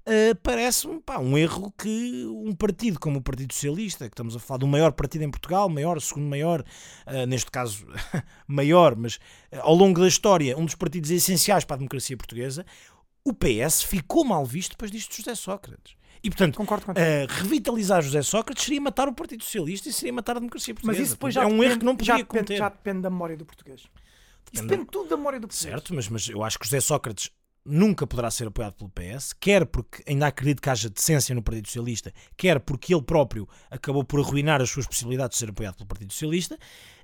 [0.00, 4.58] Uh, parece-me um erro que um partido como o Partido Socialista, que estamos a falar
[4.58, 6.64] do maior partido em Portugal, maior, segundo maior,
[7.06, 7.86] uh, neste caso
[8.48, 9.16] maior, mas
[9.52, 12.64] uh, ao longo da história, um dos partidos essenciais para a democracia portuguesa,
[13.22, 15.94] o PS ficou mal visto depois disto de José Sócrates.
[16.22, 16.62] E, portanto,
[17.28, 20.98] revitalizar José Sócrates seria matar o Partido Socialista e seria matar a democracia portuguesa.
[20.98, 23.00] Mas isso depois já é um depende, erro que não podia já depende, já depende
[23.00, 23.80] da memória do português.
[23.80, 25.72] Isso depende, depende tudo da memória do português.
[25.72, 27.30] Certo, mas, mas eu acho que José Sócrates
[27.64, 31.66] nunca poderá ser apoiado pelo PS, quer porque ainda acredito que haja decência no Partido
[31.66, 35.86] Socialista, quer porque ele próprio acabou por arruinar as suas possibilidades de ser apoiado pelo
[35.86, 36.58] Partido Socialista.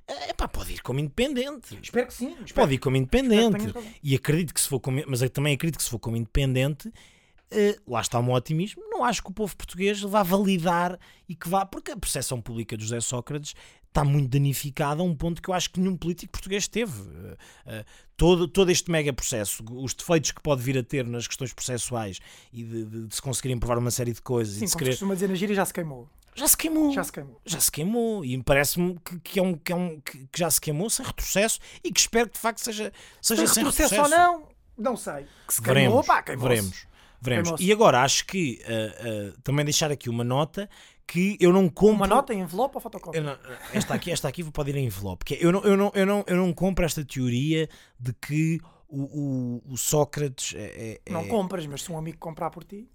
[0.07, 1.77] É pá, pode ir como independente.
[1.81, 2.31] Espero que sim.
[2.31, 2.53] Espero.
[2.53, 3.73] Pode ir como independente.
[4.01, 7.91] E acredito que se for como, mas também acredito que se for como independente, uh,
[7.91, 8.81] lá está o meu otimismo.
[8.89, 12.77] Não acho que o povo português vá validar e que vá, porque a percepção pública
[12.77, 13.53] de José Sócrates
[13.97, 17.01] está muito danificada a um ponto que eu acho que nenhum político português teve.
[17.01, 17.33] Uh,
[17.65, 21.51] uh, todo, todo este mega processo, os defeitos que pode vir a ter nas questões
[21.53, 22.19] processuais
[22.53, 24.55] e de, de, de se conseguirem provar uma série de coisas.
[24.55, 24.91] Sim, e de se querer...
[24.91, 26.07] costuma dizer na gíria, já se queimou.
[26.35, 26.93] Já se queimou.
[26.93, 27.41] Já se queimou.
[27.43, 28.23] Já se queimou.
[28.23, 31.59] E parece-me que, que, é um, que, é um, que, já se queimou sem retrocesso
[31.83, 33.95] e que espero que de facto seja, seja sem, retrocesso.
[33.95, 35.25] retrocesso ou não, não sei.
[35.47, 36.85] Que se veremos, queimou, pá, queimou Veremos.
[37.19, 37.55] Veremos.
[37.59, 40.69] E agora acho que uh, uh, também deixar aqui uma nota
[41.07, 41.95] que eu não compro.
[41.95, 43.21] Uma nota em envelope ou fotocópia?
[43.21, 43.37] Não,
[43.73, 45.23] esta aqui, esta aqui pode ir em envelope.
[45.23, 48.59] Que é, eu, não, eu, não, eu, não, eu não compro esta teoria de que
[48.89, 52.89] o, o, o Sócrates é, é, Não compras, mas se um amigo comprar por ti.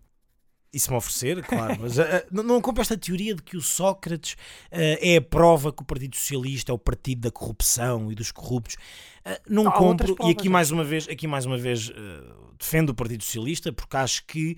[0.75, 3.61] E se me oferecer, claro, mas uh, não, não compro esta teoria de que o
[3.61, 8.15] Sócrates uh, é a prova que o Partido Socialista é o partido da corrupção e
[8.15, 8.77] dos corruptos.
[9.27, 11.91] Uh, não Há compro, e aqui mais uma vez, aqui mais uma vez
[12.59, 14.57] defendo o Partido Socialista porque acho que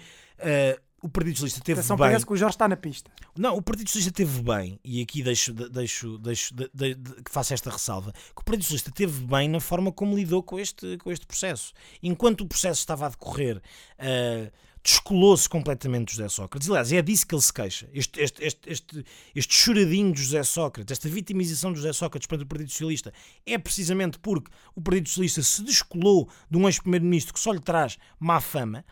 [1.04, 2.06] o Partido Socialista teve Atenção, bem.
[2.06, 3.10] parece que o Jorge está na pista.
[3.36, 7.30] Não, o Partido Socialista teve bem, e aqui deixo, deixo, deixo de, de, de, que
[7.30, 10.96] faça esta ressalva, que o Partido Socialista teve bem na forma como lidou com este,
[10.96, 11.74] com este processo.
[12.02, 14.50] Enquanto o processo estava a decorrer, uh,
[14.82, 16.70] descolou-se completamente de José Sócrates.
[16.70, 17.86] Aliás, é disso que ele se queixa.
[17.92, 22.44] Este, este, este, este, este choradinho de José Sócrates, esta vitimização de José Sócrates perante
[22.44, 23.12] o Partido Socialista,
[23.44, 27.98] é precisamente porque o Partido Socialista se descolou de um ex-primeiro-ministro que só lhe traz
[28.18, 28.86] má fama.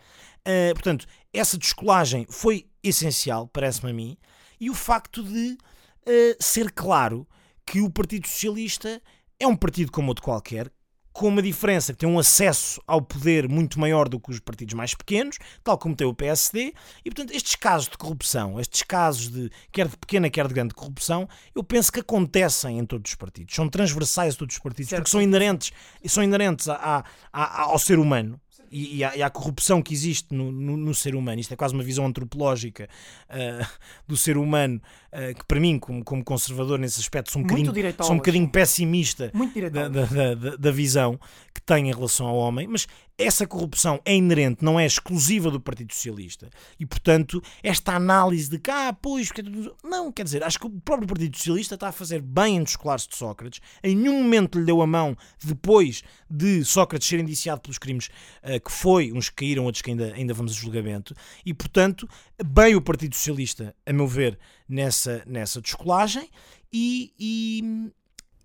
[0.45, 4.17] Uh, portanto, essa descolagem foi essencial, parece-me a mim,
[4.59, 7.27] e o facto de uh, ser claro
[7.65, 9.01] que o Partido Socialista
[9.39, 10.71] é um partido como outro qualquer,
[11.13, 14.73] com uma diferença que tem um acesso ao poder muito maior do que os partidos
[14.73, 16.73] mais pequenos, tal como tem o PSD,
[17.05, 20.73] e portanto estes casos de corrupção, estes casos de quer de pequena, quer de grande
[20.73, 24.89] corrupção, eu penso que acontecem em todos os partidos, são transversais a todos os partidos,
[24.89, 25.03] certo.
[25.03, 25.71] porque são inerentes,
[26.07, 28.41] são inerentes a, a, a, ao ser humano
[28.73, 31.39] e, e, à, e corrupção que existe no, no, no, ser humano.
[31.39, 32.89] Isto é quase uma visão antropológica
[33.29, 33.65] uh,
[34.07, 34.81] do ser humano
[35.13, 38.45] uh, que para mim, como, como conservador nesse aspecto, sou um bocadinho, sou um bocadinho
[38.45, 38.51] sim.
[38.51, 39.31] pessimista
[39.71, 40.05] da, da,
[40.35, 41.19] da- da- visão
[41.53, 45.59] que tem em relação ao homem, mas essa corrupção é inerente, não é exclusiva do
[45.59, 46.49] Partido Socialista.
[46.79, 50.65] E, portanto, esta análise de que, ah, pois, porque é não, quer dizer, acho que
[50.65, 54.57] o próprio Partido Socialista está a fazer bem em descolar-se de Sócrates, em nenhum momento
[54.57, 58.09] lhe deu a mão depois de Sócrates ser indiciado pelos crimes
[58.41, 61.13] eh, que foi, uns que caíram, outros que ainda, ainda vamos a julgamento,
[61.45, 62.09] e, portanto,
[62.43, 64.37] bem o Partido Socialista, a meu ver,
[64.67, 66.29] nessa, nessa descolagem,
[66.71, 67.13] e.
[67.19, 67.91] e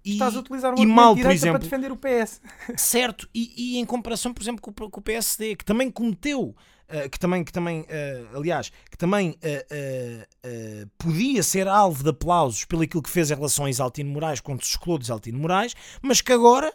[0.04, 2.40] Estás a utilizar um e mal, por direita exemplo, para defender o PS.
[2.76, 6.56] Certo, e, e em comparação, por exemplo, com, o- com o PSD, que também cometeu,
[6.88, 12.64] eh, que também, que também eh, aliás, que também eh, podia ser alvo de aplausos
[12.64, 15.74] pelo aquilo que fez em relação a Isaltino Moraes, quando se excluiu de Isaltino Moraes,
[16.00, 16.72] mas que agora,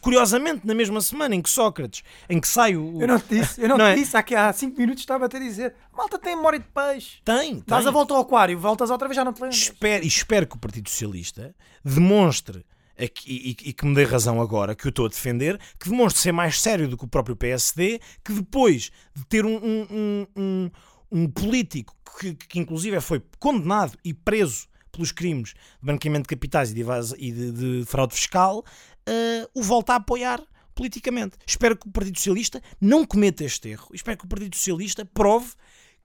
[0.00, 3.00] curiosamente, na mesma semana em que Sócrates, em que sai o.
[3.00, 3.94] Eu não te disse, eu não, Não te é?
[3.96, 7.18] disse, há, há cinco minutos estava a te dizer, malta tem memória de peixe.
[7.24, 7.64] Tem, tem.
[7.66, 9.58] Dás a volta ao aquário, voltas outra vez, já não te lembras.
[9.60, 11.54] Espero, e espero que o Partido Socialista
[11.84, 12.64] demonstre,
[12.98, 16.20] aqui- e, e que me dê razão agora, que eu estou a defender, que demonstre
[16.22, 20.70] ser mais sério do que o próprio PSD, que depois de ter um, um, um,
[21.10, 26.70] um- político que, que inclusive foi condenado e preso pelos crimes de branqueamento de capitais
[26.70, 26.82] e de,
[27.18, 28.62] e de- de fraude fiscal,
[29.06, 30.42] eh, o volta a apoiar
[30.74, 31.36] politicamente.
[31.46, 33.88] Espero que o Partido Socialista não cometa este erro.
[33.92, 35.52] Espero que o Partido Socialista prove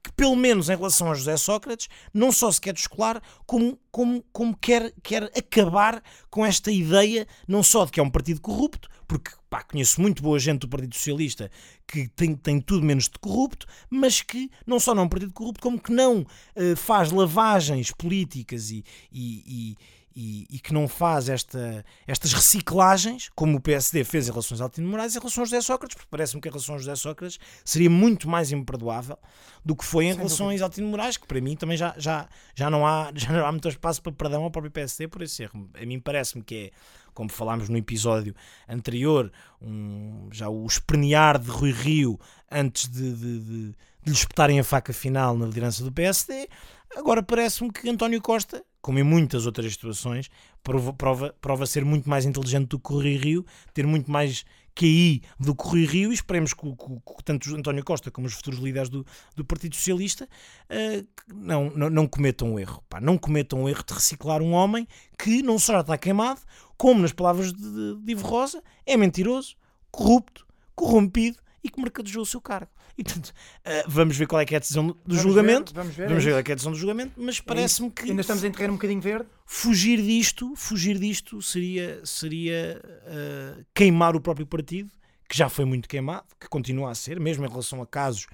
[0.02, 4.24] que, pelo menos em relação a José Sócrates, não só se quer descolar, como, como,
[4.32, 8.88] como quer, quer acabar com esta ideia, não só de que é um partido corrupto,
[9.08, 11.50] porque pá, conheço muito boa gente do Partido Socialista
[11.86, 15.32] que tem, tem tudo menos de corrupto, mas que não só não é um partido
[15.32, 16.24] corrupto, como que não
[16.54, 19.76] eh, faz lavagens políticas e, e, e-
[20.20, 24.60] e- e que não faz esta, estas reciclagens, como o PSD fez em relação aos
[24.60, 27.38] Altino Moraes, em relação a José Sócrates, porque parece-me que em relação a José Sócrates
[27.64, 29.16] seria muito mais imperdoável
[29.64, 32.68] do que foi em relação a Isaltino Moraes, que para mim também já, já, já,
[32.68, 35.70] não há, já não há muito espaço para perdão ao próprio PSD por esse erro.
[35.80, 36.70] A mim parece-me que é,
[37.14, 38.34] como falámos no episódio
[38.68, 39.30] anterior,
[39.62, 42.18] um, já o espernear de Rui Rio
[42.50, 43.74] antes de, de, de, de
[44.06, 46.48] lhe espetarem a faca final na liderança do PSD.
[46.96, 50.30] Agora parece-me que António Costa, como em muitas outras situações,
[50.62, 54.44] prova, prova, prova ser muito mais inteligente do que o Rui Rio, ter muito mais
[54.74, 58.26] QI do que o Rui Rio, e esperemos que, que que tanto António Costa como
[58.26, 59.04] os futuros líderes do,
[59.34, 60.28] do Partido Socialista
[60.68, 62.82] que não, não, não cometam o erro.
[62.88, 64.86] Pá, não cometam o erro de reciclar um homem
[65.18, 66.40] que não só já está queimado,
[66.76, 69.56] como nas palavras de, de, de Ivo Rosa, é mentiroso,
[69.90, 72.70] corrupto, corrompido e que mercadejou o seu cargo.
[72.98, 73.32] E, portanto,
[73.64, 75.72] eh, vamos ver qual é que é a decisão do Vamos julgamento.
[75.72, 77.40] ver, vamos ver, Vamos é ver qual é que é a decisão do julgamento, mas
[77.40, 79.28] parece-me que Ainda estamos em terreno um bocadinho verde.
[79.46, 84.90] fugir disto, fugir disto seria, seria eh, queimar o próprio partido,
[85.28, 88.26] que já foi muito queimado, que continua a ser, mesmo em relação a casos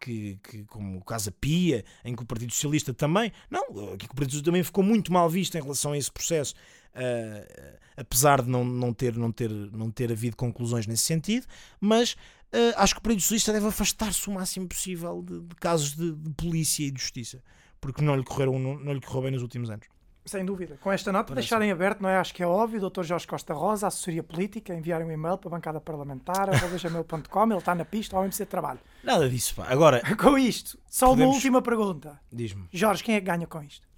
[0.00, 3.62] que, que- como o caso Pia, em que o Partido Socialista também, não,
[3.92, 6.54] aqui que o Partido Socialista também ficou muito mal visto em relação a esse processo,
[6.94, 11.46] eh, apesar de não, não, ter, não, ter, não ter havido conclusões nesse sentido,
[11.80, 12.16] mas
[12.52, 16.12] eh, acho que o Partido Socialista deve afastar-se o máximo possível de, de casos de,
[16.12, 17.42] de polícia e de justiça,
[17.80, 19.86] porque não lhe, correram, não, não lhe correu bem nos últimos anos.
[20.26, 20.76] Sem dúvida.
[20.82, 21.46] Com esta nota, Parece.
[21.46, 22.18] deixarem aberto, não é?
[22.18, 23.02] Acho que é óbvio, Dr.
[23.02, 27.74] Jorge Costa Rosa, assessoria política, enviarem um e-mail para a bancada parlamentar, gmail.com, ele está
[27.74, 28.78] na pista ao MC de trabalho.
[29.02, 29.66] Nada disso, pá.
[29.70, 32.20] Agora, Com isto, só uma Podemos- última pergunta.
[32.30, 33.88] diz-me, Jorge, quem é que ganha com isto?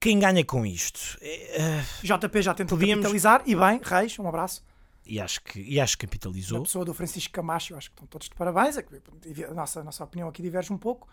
[0.00, 1.18] quem ganha com isto?
[1.20, 4.64] É, eh, JP já tentou Podíamos- capitalizar, e bem, Reis, um abraço.
[5.08, 6.62] E, acho que, e acho que capitalizou.
[6.62, 8.76] pessoa do Francisco Camacho, eu acho que estão todos de parabéns.
[8.78, 11.08] A nossa, a nossa opinião aqui diverge um pouco.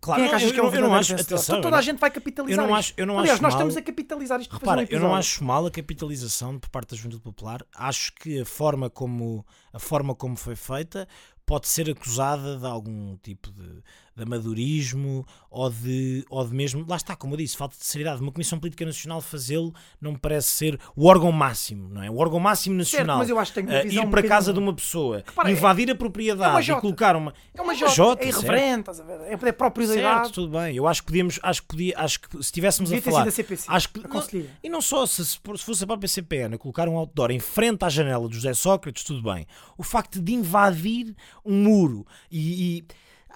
[0.00, 1.70] Claro, Quem é que eu, que é o eu não acho, atenção, Então eu toda
[1.72, 2.78] não- a gente vai capitalizar eu não isto.
[2.78, 5.00] acho- eu não Aliás, acho nós mal- estamos a capitalizar isto para Repara, um eu
[5.00, 7.66] não acho mal a capitalização por parte da Juventude Popular.
[7.74, 11.08] Acho que a forma como, a forma como foi feita
[11.44, 13.82] pode ser acusada de algum tipo de,
[14.18, 18.20] de amadorismo ou de, ou de mesmo, lá está, como eu disse, falta de seriedade.
[18.20, 22.10] Uma Comissão Política Nacional fazê-lo não me parece ser o órgão máximo, não é?
[22.10, 23.18] O órgão máximo nacional.
[23.18, 24.74] mas eu acho que tem uma Ah, visão ir um para bocadinho- casa de uma
[24.74, 27.32] pessoa, Repara, é- invadir a é propriedade uma e colocar uma.
[27.54, 28.44] É uma jota, jota, é certo.
[28.44, 29.28] irreverente, a?
[29.32, 30.00] É é propriedade.
[30.00, 30.76] Certo, tudo bem.
[30.76, 33.64] Eu acho que podíamos, acho que podia, acho que se estivéssemos a falar, a CPC,
[33.68, 34.50] acho que a Conselhia.
[34.62, 37.84] e não só se, se fosse a própria CPN a colocar um outdoor em frente
[37.84, 39.46] à janela de José Sócrates, tudo bem.
[39.76, 41.14] O facto de invadir
[41.44, 42.84] um muro e, e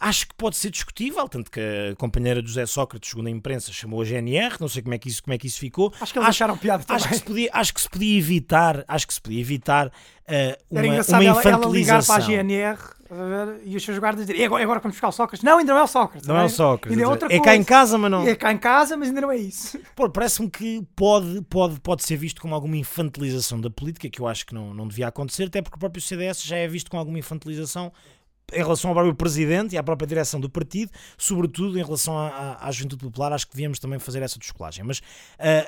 [0.03, 3.73] acho que pode ser discutível, tanto que a companheira de José Sócrates, segundo a imprensa,
[3.73, 5.95] chamou a GNR, não sei como é que isso, como é que isso ficou.
[6.01, 9.07] Acho que eles acharam piada Acho que, se podia, acho que se podia evitar, acho
[9.07, 9.93] que se podia evitar
[10.27, 12.27] eh, uma, Era engraçado uma ela, ela ligar para a infantilização.
[12.27, 12.79] GNR
[13.65, 15.45] e os seus guardas dizerem: "E agora, agora vamos buscar o Sócrates.
[15.45, 16.27] Não, ainda não é o Sócrates.
[16.27, 16.49] Não é o bem?
[16.55, 16.91] Sócrates.
[16.91, 17.45] Ainda é quer outra é coisa.
[17.45, 18.27] cá em casa, mas não.
[18.27, 19.79] É cá em casa, mas ainda não é isso.
[19.95, 24.27] Pô, Parece-me que pode, pode, pode ser visto como alguma infantilização da política, que eu
[24.27, 26.99] acho que não, não devia acontecer, até porque o próprio CDS já é visto com
[26.99, 27.93] alguma infantilização
[28.53, 32.29] em relação ao próprio presidente e à própria direção do partido, sobretudo em relação à,
[32.29, 34.85] à, à Juventude Popular, acho que devíamos também fazer essa descolagem.
[34.85, 35.03] Mas uh,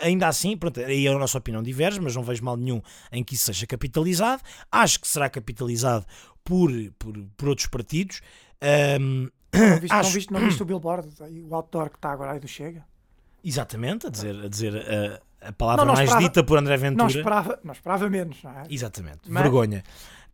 [0.02, 3.34] ainda assim, pronto, aí a nossa opinião diverge, mas não vejo mal nenhum em que
[3.34, 4.42] isso seja capitalizado.
[4.70, 6.04] Acho que será capitalizado
[6.42, 8.20] por, por, por outros partidos.
[9.00, 10.02] Um, não, viste, acho...
[10.02, 11.08] não, viste, não viste o billboard,
[11.48, 12.84] o outdoor que está agora aí do Chega?
[13.42, 17.04] Exatamente, a dizer, a, dizer a, a palavra não, mais esperava, dita por André Ventura.
[17.04, 18.64] Não esperava, não esperava menos, não é?
[18.70, 19.42] Exatamente, Mas...
[19.42, 19.84] vergonha.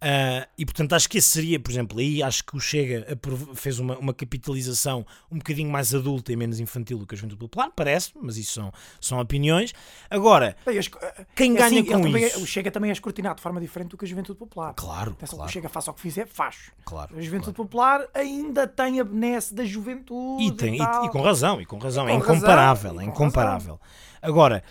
[0.03, 3.07] Uh, e portanto acho que esse seria, por exemplo, aí acho que o Chega
[3.55, 7.39] fez uma, uma capitalização um bocadinho mais adulta e menos infantil do que a Juventude
[7.39, 9.75] Popular, parece mas isso são, são opiniões.
[10.09, 10.57] Agora,
[11.37, 12.43] quem é ganha assim, com também, isso?
[12.43, 14.73] o Chega também é escrutinado de forma diferente do que a Juventude Popular.
[14.75, 15.45] Claro, claro.
[15.45, 16.71] O Chega faça o que fizer, faz.
[16.83, 17.69] Claro, a Juventude claro.
[17.69, 20.45] Popular ainda tem a benesse da juventude.
[20.45, 23.05] E, tem, e, e, e com razão, e com razão, e é incomparável, razão, é
[23.05, 23.81] incomparável.
[24.23, 24.65] Agora,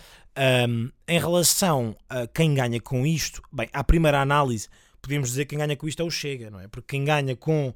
[0.68, 4.68] um, em relação a quem ganha com isto, bem, à primeira análise
[5.00, 6.68] podemos dizer que quem ganha com isto é o Chega, não é?
[6.68, 7.74] Porque quem ganha com uh,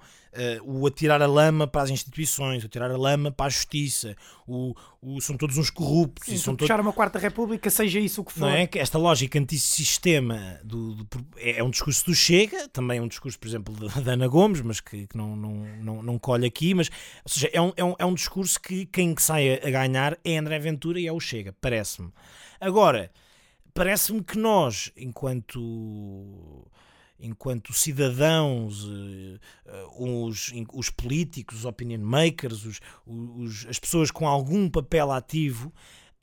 [0.62, 4.16] o atirar a lama para as instituições, o atirar a lama para a justiça,
[4.46, 6.28] o, o são todos uns corruptos.
[6.28, 6.86] Sim, e são puxar todos...
[6.86, 8.40] uma quarta república, seja isso o que for.
[8.40, 8.68] Não é?
[8.74, 13.38] Esta lógica antissistema do, do, é, é um discurso do Chega, também é um discurso,
[13.38, 16.90] por exemplo, da Ana Gomes, mas que, que, não, não, não, não colhe aqui, mas
[17.24, 20.36] ou seja, é um, é, um, é um discurso que quem sai a ganhar é
[20.36, 22.12] André Ventura e é o Chega, parece-me.
[22.60, 23.10] Agora,
[23.74, 26.66] parece-me que nós, enquanto
[27.18, 29.38] enquanto cidadãos, uh,
[29.98, 35.72] os, os políticos, os opinion makers, os, os, as pessoas com algum papel ativo,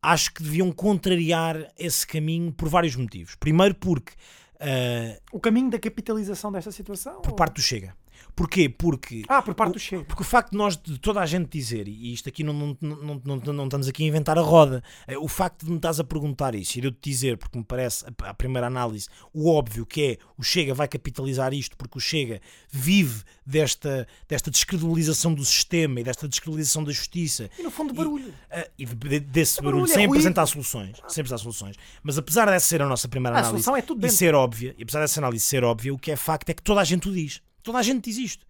[0.02, 3.36] acho que deviam contrariar esse caminho por vários motivos.
[3.36, 4.14] Primeiro porque...
[4.56, 7.22] Uh, o caminho da capitalização desta situação?
[7.22, 7.36] Por ou...
[7.36, 7.96] parte do Chega.
[8.36, 8.70] Porquê?
[8.70, 9.24] Porque.
[9.28, 10.04] Ah, por parte o, do Chega.
[10.04, 12.78] Porque o facto de nós, de toda a gente dizer, e isto aqui não, não,
[12.82, 16.00] não, não, não estamos aqui a inventar a roda, é, o facto de me estás
[16.00, 19.50] a perguntar isso e de eu te dizer, porque me parece, a, primeira análise, o
[19.50, 25.34] óbvio que é o Chega vai capitalizar isto, porque o Chega vive desta, desta descredibilização
[25.34, 27.50] do sistema e desta descredibilização da justiça.
[27.60, 28.34] E no fundo, barulho.
[28.78, 30.98] E, uh, e desse barulho, barulho, sem é apresentar soluções.
[31.08, 31.76] Sem apresentar soluções.
[32.02, 35.02] Mas apesar dessa ser a nossa primeira a análise é e ser óbvia, e apesar
[35.02, 37.42] dessa análise ser óbvia, o que é facto é que toda a gente o diz.
[37.64, 38.46] Toda a gente diz isto.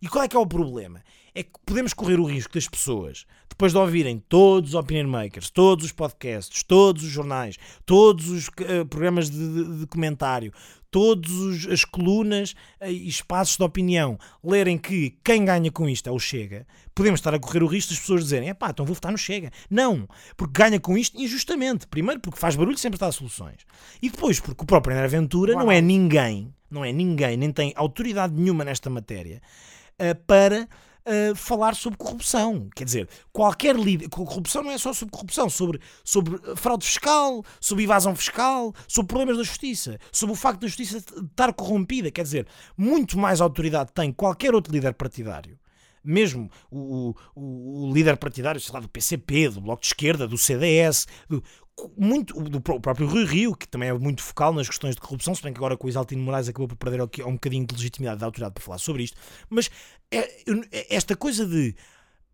[0.00, 1.02] E qual é que é o problema?
[1.34, 5.50] É que podemos correr o risco das pessoas, depois de ouvirem todos os opinion makers,
[5.50, 7.56] todos os podcasts, todos os jornais,
[7.86, 10.52] todos os uh, programas de, de, de, comentário,
[10.90, 16.12] todas as colunas uh, e espaços de opinião, lerem que quem ganha com isto é
[16.12, 18.94] o Chega, podemos estar a correr o risco das pessoas dizerem: é pá, então vou
[18.94, 19.50] votar no Chega.
[19.70, 21.86] Não, porque ganha com isto injustamente.
[21.86, 23.58] Primeiro, porque faz barulho e sempre dá soluções.
[24.02, 25.64] E depois, porque o próprio André Ventura Uau.
[25.64, 29.40] não é ninguém, não é ninguém, nem tem autoridade nenhuma nesta matéria
[29.98, 30.68] uh, para
[31.06, 32.68] uh, falar sobre corrupção.
[32.74, 34.08] Quer dizer, qualquer líder.
[34.08, 39.36] Corrupção não é só sobre corrupção, sobre, sobre fraude fiscal, sobre evasão fiscal, sobre problemas
[39.36, 42.10] da justiça, sobre o facto da justiça estar corrompida.
[42.10, 42.46] Quer dizer,
[42.76, 45.58] muito mais autoridade tem qualquer outro líder partidário
[46.04, 50.36] mesmo o, o, o, líder partidário, sei lá, do PCP, do Bloco de Esquerda, do
[50.36, 51.42] CDS, do,
[51.96, 55.42] muito do próprio Rui Rio, que também é muito focal nas questões de corrupção, se
[55.42, 58.26] bem que agora com o Isaltino Moraes acabou por perder um bocadinho de legitimidade da
[58.26, 59.16] autoridade para falar sobre isto,
[59.50, 59.70] mas
[60.10, 60.18] é,
[60.72, 61.74] é, esta coisa de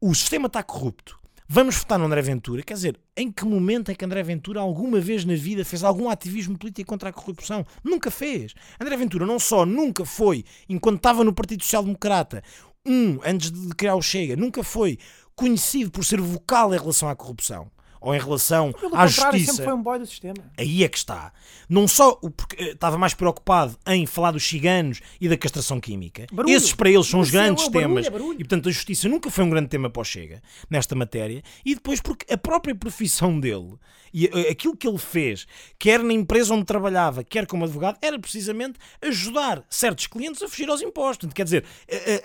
[0.00, 1.18] o sistema está corrupto,
[1.48, 5.00] vamos votar no André Ventura, quer dizer, em que momento é que André Ventura alguma
[5.00, 7.66] vez na vida fez algum ativismo político contra a corrupção?
[7.82, 8.54] Nunca fez.
[8.78, 12.42] André Ventura não só nunca foi, enquanto estava no Partido Social Democrata,
[12.86, 14.98] um, antes de criar o Chega, nunca foi
[15.34, 17.70] conhecido por ser vocal em relação à corrupção
[18.00, 19.52] ou em relação Pelo à justiça.
[19.52, 20.36] sempre foi um boy do sistema.
[20.56, 21.32] Aí é que está.
[21.68, 26.26] Não só porque eh, estava mais preocupado em falar dos ciganos e da castração química.
[26.32, 26.54] Barulho.
[26.54, 28.06] Esses para eles são os grandes é temas.
[28.06, 28.34] É barulho.
[28.34, 31.42] e portanto a justiça nunca foi um grande tema para o Chega nesta matéria.
[31.64, 33.78] E depois porque a própria profissão dele
[34.12, 35.46] e eh, aquilo que ele fez,
[35.78, 40.68] quer na empresa onde trabalhava, quer como advogado, era precisamente ajudar certos clientes a fugir
[40.68, 41.32] aos impostos.
[41.32, 41.64] Quer dizer,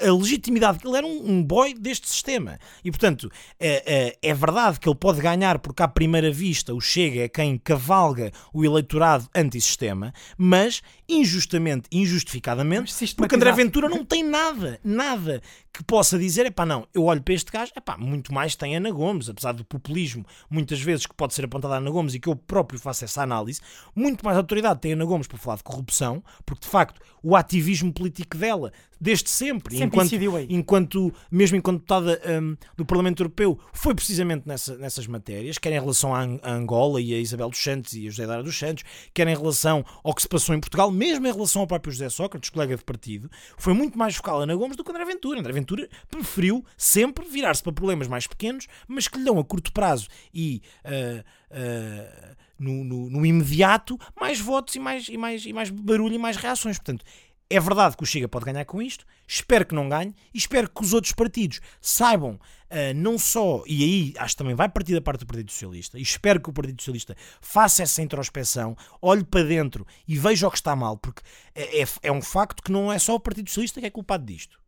[0.01, 2.59] a, a legitimidade que ele era um, um boy deste sistema.
[2.83, 6.79] E portanto, é, é, é verdade que ele pode ganhar porque à primeira vista o
[6.79, 14.23] Chega é quem cavalga o eleitorado antissistema, mas injustamente, injustificadamente, porque André Ventura não tem
[14.23, 15.41] nada, nada
[15.71, 18.55] que possa dizer, é pá, não, eu olho para este gajo, é pá, muito mais
[18.55, 22.13] tem Ana Gomes, apesar do populismo, muitas vezes que pode ser apontado a Ana Gomes
[22.13, 23.59] e que eu próprio faço essa análise,
[23.93, 27.91] muito mais autoridade tem Ana Gomes para falar de corrupção, porque de facto o ativismo
[27.91, 33.93] político dela, desde sempre, sempre enquanto, enquanto, mesmo enquanto deputada um, do Parlamento Europeu, foi
[33.93, 38.07] precisamente nessa, nessas matérias, quer em relação a, Angola e a Isabel dos Santos e
[38.07, 38.83] a José Dara dos Santos,
[39.13, 42.09] quer em relação ao que se passou em Portugal, mesmo em relação ao próprio José
[42.09, 45.39] Sócrates, colega de partido, foi muito mais focal Ana Gomes do que André Ventura.
[45.39, 49.71] André Ventura preferiu sempre virar-se para problemas mais pequenos, mas que lhe dão a curto
[49.71, 51.19] prazo e uh,
[51.51, 56.19] uh, no, no, no, imediato mais votos e mais, e, mais, e mais barulho e
[56.19, 56.77] mais reações.
[56.77, 57.03] Portanto,
[57.49, 60.69] é verdade que o Chega pode ganhar com isto, espero que não ganhe e espero
[60.69, 64.93] que os outros partidos saibam uh, não só, e aí acho que também vai partir
[64.93, 69.23] da parte do Partido Socialista, e espero que o Partido Socialista faça essa introspeção, olhe
[69.23, 71.21] para dentro e veja o que está mal, porque
[71.53, 74.25] é, é, é um facto que não é só o Partido Socialista que é culpado
[74.25, 74.59] disto.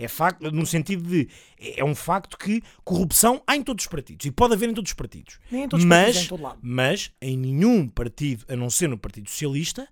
[0.00, 1.28] É facto, no sentido de.
[1.58, 4.24] É um facto que corrupção há em todos os partidos.
[4.26, 5.40] E pode haver em todos os partidos.
[5.50, 6.58] Nem em todos os mas, partidos, é em todo lado.
[6.62, 9.88] mas em nenhum partido, a não ser no Partido Socialista,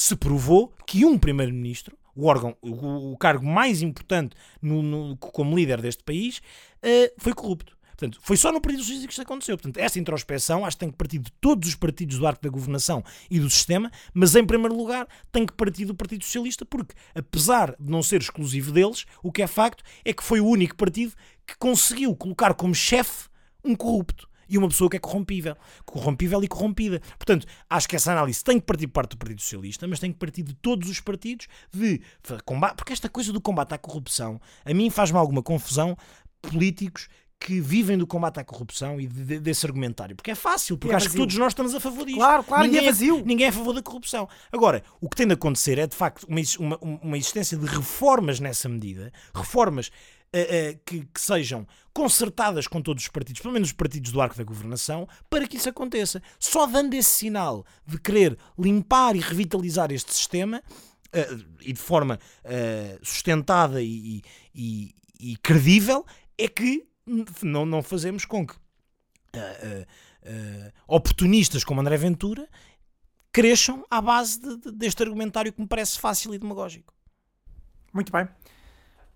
[0.00, 5.56] se provou que um primeiro-ministro, o órgão, o, o cargo mais importante no, no- como
[5.56, 6.40] líder deste país,
[6.80, 7.76] eh, foi corrupto.
[7.88, 9.56] Portanto, foi só no Partido Socialista que isto aconteceu.
[9.56, 12.48] Portanto, essa introspeção acho que tem que partir de todos os partidos do arco da
[12.48, 16.94] governação e do sistema, mas em primeiro lugar tem que partir do Partido Socialista, porque
[17.12, 20.76] apesar de não ser exclusivo deles, o que é facto é que foi o único
[20.76, 21.12] partido
[21.44, 23.28] que conseguiu colocar como chefe
[23.64, 25.56] um corrupto e uma pessoa que é corrompível.
[25.84, 27.00] Corrompível e corrompida.
[27.18, 30.12] Portanto, acho que essa análise tem que partir de parte do Partido Socialista, mas tem
[30.12, 32.00] que partir de todos os partidos de
[32.44, 35.96] combate, porque esta coisa do combate à corrupção, a mim faz-me alguma confusão
[36.42, 37.08] políticos
[37.40, 40.16] que vivem do combate à corrupção e de- de- desse argumentário.
[40.16, 42.18] Porque é fácil, porque É acho que todos nós estamos a favor disto.
[42.18, 43.22] Claro, claro, e ninguém é vazio.
[43.24, 44.28] Ninguém é a favor da corrupção.
[44.50, 48.40] Agora, o que tem de acontecer é, de facto, uma, uma, uma existência de reformas
[48.40, 49.90] nessa medida, reformas
[50.84, 54.44] que, que sejam concertadas com todos os partidos, pelo menos os partidos do arco da
[54.44, 56.22] governação, para que isso aconteça.
[56.38, 60.62] Só dando esse sinal de querer limpar e revitalizar este sistema,
[61.12, 61.28] eh,
[61.62, 64.22] e de forma eh, sustentada e,
[64.54, 66.04] e- e credível,
[66.36, 66.86] é que
[67.42, 68.54] não, não fazemos com que
[69.32, 69.86] eh, eh,
[70.22, 72.46] eh, oportunistas como André Ventura
[73.32, 76.92] cresçam à base de- de- deste argumentário que me parece fácil e demagógico.
[77.92, 78.28] Muito bem.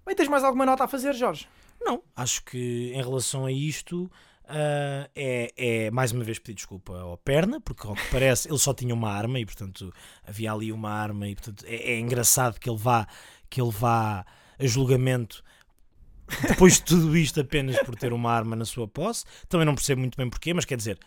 [0.04, 1.48] Bem, tens mais alguma nota a fazer, Jorge?
[1.80, 4.10] Não, acho que em relação a isto
[4.54, 8.58] ah, é, é mais uma vez pedir desculpa ao Perna, porque ao que parece ele
[8.58, 9.92] só tinha uma arma e portanto
[10.26, 13.06] havia ali uma arma e portanto é, é engraçado que ele vá
[13.48, 14.26] que ele vá
[14.58, 15.42] a julgamento
[16.48, 19.24] depois de tudo isto apenas por ter uma arma na sua posse.
[19.48, 20.98] Também não percebo muito bem porquê, mas quer dizer,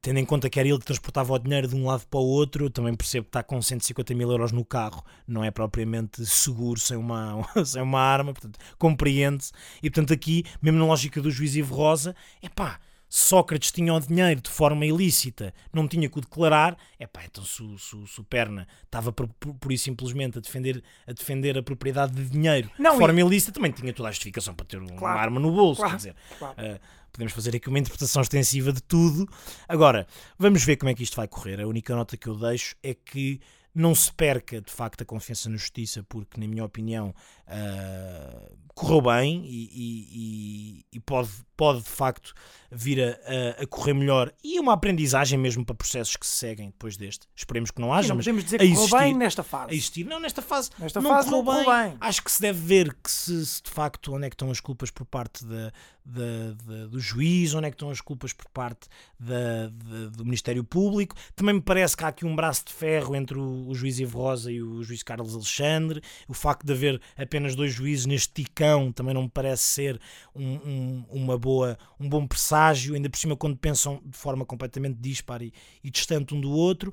[0.00, 2.24] tendo em conta que era ele que transportava o dinheiro de um lado para o
[2.24, 6.78] outro, também percebo que está com 150 mil euros no carro, não é propriamente seguro
[6.80, 9.52] sem uma, sem uma arma, portanto, compreende-se.
[9.82, 12.78] E portanto, aqui, mesmo na lógica do juiz Ivo Rosa, é pá.
[13.10, 17.42] Sócrates tinha o dinheiro de forma ilícita, não tinha que o declarar, é pá, então
[17.42, 21.56] se, se, se o Perna estava por, por, por isso simplesmente a defender, a defender
[21.56, 24.66] a propriedade de dinheiro Não, de e- forma ilícita, também tinha toda a justificação para
[24.66, 26.54] ter uma Claro, arma no bolso, claro, quer dizer, claro.
[26.60, 26.80] Uh,
[27.12, 29.26] podemos fazer aqui uma interpretação extensiva de tudo.
[29.68, 30.06] Agora,
[30.38, 31.60] vamos ver como é que isto vai correr.
[31.60, 33.40] A única nota que eu deixo é que
[33.74, 37.14] não se perca de facto a confiança na justiça, porque, na minha opinião,
[37.46, 42.32] uh, correu bem e, e- e- e pode, pode de facto
[42.70, 46.66] vir a, a- a correr melhor e uma aprendizagem mesmo para processos que se seguem
[46.70, 47.26] depois deste.
[47.36, 49.44] Esperemos que não haja, não mas podemos dizer a que correu existir- bem nesta a
[49.44, 49.74] fase.
[49.74, 50.04] existir.
[50.04, 51.64] Não, nesta fase, Nesta não, fase correu não bem.
[51.64, 51.96] correu bem.
[52.00, 54.60] Acho que se deve ver que se, se de facto onde é que estão as
[54.60, 55.72] culpas por parte da,
[56.08, 58.88] da- da- do juiz, onde é que estão as culpas por parte
[59.20, 59.68] da-
[60.10, 61.14] do Ministério Público.
[61.36, 64.18] Também me parece que há aqui um braço de ferro entre o, o juiz Ivo
[64.18, 66.00] Rosa e o juiz Carlos Alexandre.
[66.26, 70.00] O facto de haver apenas dois juízes neste ticão também não me parece ser
[70.34, 74.96] um, um- uma boa, um bom presságio, ainda por cima quando pensam de forma completamente
[74.98, 75.52] dispar e,
[75.84, 76.92] e distante um do outro.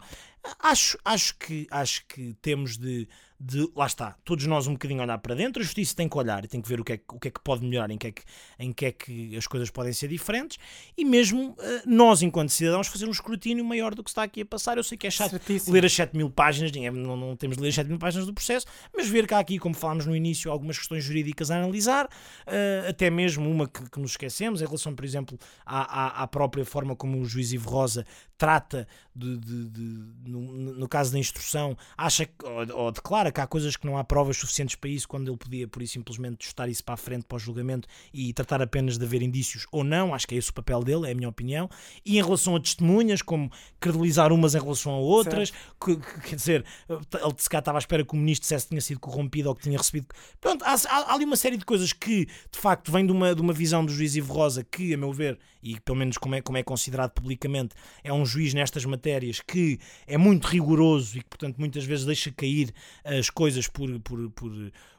[0.60, 3.08] Acho, acho, que, acho que temos de,
[3.40, 3.70] de.
[3.76, 5.62] Lá está, todos nós um bocadinho olhar para dentro.
[5.62, 7.28] A justiça tem que olhar e tem que ver o que é, que- o que,
[7.28, 8.24] é que pode melhorar, em que, é que,
[8.60, 10.58] em que é que as coisas podem ser diferentes.
[10.98, 14.46] E mesmo eh, nós, enquanto cidadãos, fazer um escrutínio maior do que está aqui a
[14.46, 14.78] passar.
[14.78, 15.74] Eu sei que é chato Certíssimo.
[15.74, 18.34] ler as 7 mil páginas, não, não temos de ler as 7 mil páginas do
[18.34, 18.66] processo,
[18.96, 22.08] mas ver que há aqui, como falámos no início, algumas questões jurídicas a analisar,
[22.46, 26.28] eh, até mesmo uma que, que nos esquecemos, em relação, por exemplo, à, à, à
[26.28, 28.06] própria forma como o juiz Ivo Rosa
[28.38, 28.86] trata,
[29.16, 33.48] de, de- de- no, no caso da instrução, acha que, ou, ou declara que há
[33.48, 36.70] coisas que não há provas suficientes para isso, quando ele podia, por isso, simplesmente justar
[36.70, 40.14] isso para a frente, para o julgamento e tratar apenas de haver indícios ou não,
[40.14, 41.70] acho que é esse o papel dele, é a minha opinião.
[42.06, 45.52] E em relação a testemunhas, como credibilizar umas em relação a outras,
[45.84, 48.70] que- que- quer dizer, ele se cá estava à espera que o ministro dissesse que
[48.70, 50.08] tinha sido corrompido ou que tinha recebido.
[50.42, 53.34] Pronto, há, há- há ali uma série de coisas que, de facto, vêm de uma,
[53.36, 56.36] de uma visão do juiz Ivo Rosa, que, a meu ver, e pelo menos como
[56.36, 61.22] é, como é considerado publicamente, é um juiz nestas matérias que é muito rigoroso e
[61.22, 62.74] que, portanto, muitas vezes deixa cair
[63.04, 64.52] as coisas por, por, por,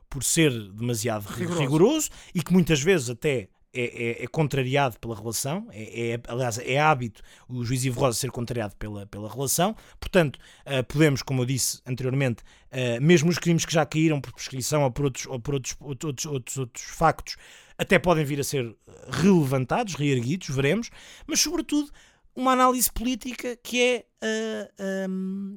[0.08, 1.60] por ser demasiado ri- Rigoroso.
[1.60, 3.48] rigoroso e que muitas vezes até.
[3.78, 8.16] É, é- é contrariado pela relação, é, é- aliás, é hábito o juiz Ivo Rosa
[8.18, 13.38] ser contrariado pela, pela relação, portanto, ah, podemos, como eu disse anteriormente, ah, mesmo os
[13.38, 16.84] crimes que já caíram por prescrição ou por outros, ou por outros, outros, outros, outros
[16.86, 17.36] factos,
[17.76, 18.74] até podem vir a ser
[19.10, 20.88] relevantados, reerguidos, veremos,
[21.26, 21.90] mas sobretudo
[22.36, 25.56] uma análise política que é, ah, ahm,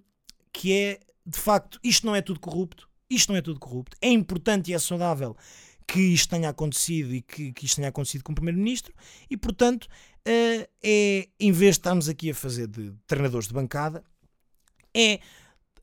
[0.52, 4.10] que é de facto, isto não é tudo corrupto, isto não é tudo corrupto, é
[4.10, 5.36] importante e é saudável
[5.88, 8.94] que isto tenha acontecido e que, que isto tenha acontecido com o Primeiro-Ministro,
[9.30, 14.04] e portanto, uh, é, em vez de estarmos aqui a fazer de treinadores de bancada,
[14.94, 15.16] é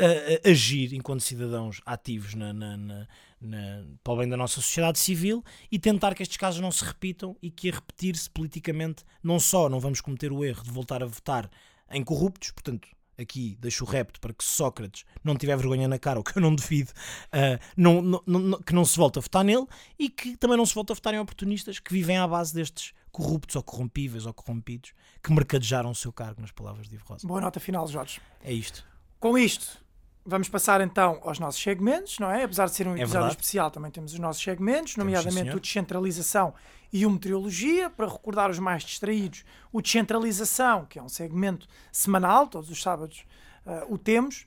[0.00, 3.08] uh, agir enquanto cidadãos ativos na, na, na,
[3.40, 6.84] na, para o bem da nossa sociedade civil e tentar que estes casos não se
[6.84, 11.02] repitam e que a repetir-se politicamente não só não vamos cometer o erro de voltar
[11.02, 11.50] a votar
[11.90, 16.20] em corruptos, portanto aqui deixo o repto para que Sócrates não tiver vergonha na cara,
[16.20, 16.92] o que eu não duvido,
[17.28, 19.66] uh, não, não, não, que não se volte a votar nele
[19.98, 22.92] e que também não se volte a votar em oportunistas que vivem à base destes
[23.10, 27.26] corruptos ou corrompíveis ou corrompidos que mercadejaram o seu cargo, nas palavras de Ivo Rosa.
[27.26, 28.20] Boa nota final, Jorge.
[28.44, 28.84] É isto.
[29.18, 29.82] Com isto,
[30.28, 32.42] Vamos passar então aos nossos segmentos, não é?
[32.42, 36.52] Apesar de ser um é episódio especial, também temos os nossos segmentos, nomeadamente o descentralização
[36.92, 37.88] e o meteorologia.
[37.88, 43.24] Para recordar os mais distraídos, o descentralização, que é um segmento semanal, todos os sábados
[43.64, 44.46] uh, o temos.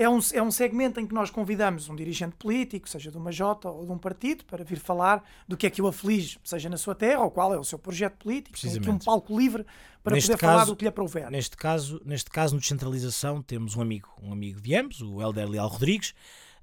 [0.00, 3.30] É um, é um segmento em que nós convidamos um dirigente político, seja de uma
[3.30, 6.70] Jota ou de um partido, para vir falar do que é que o aflige, seja
[6.70, 8.58] na sua terra ou qual é o seu projeto político.
[8.58, 9.66] Tem aqui um palco livre
[10.02, 11.30] para neste poder caso, falar do que lhe aprouver.
[11.30, 15.46] Neste caso, neste caso, no Descentralização, temos um amigo, um amigo de ambos, o Helder
[15.46, 16.14] Leal Rodrigues,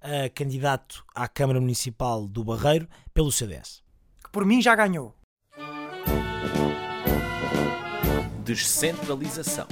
[0.01, 3.83] uh, candidato à Câmara Municipal do Barreiro pelo CDS.
[4.23, 5.13] Que por mim já ganhou.
[8.43, 9.67] Descentralização.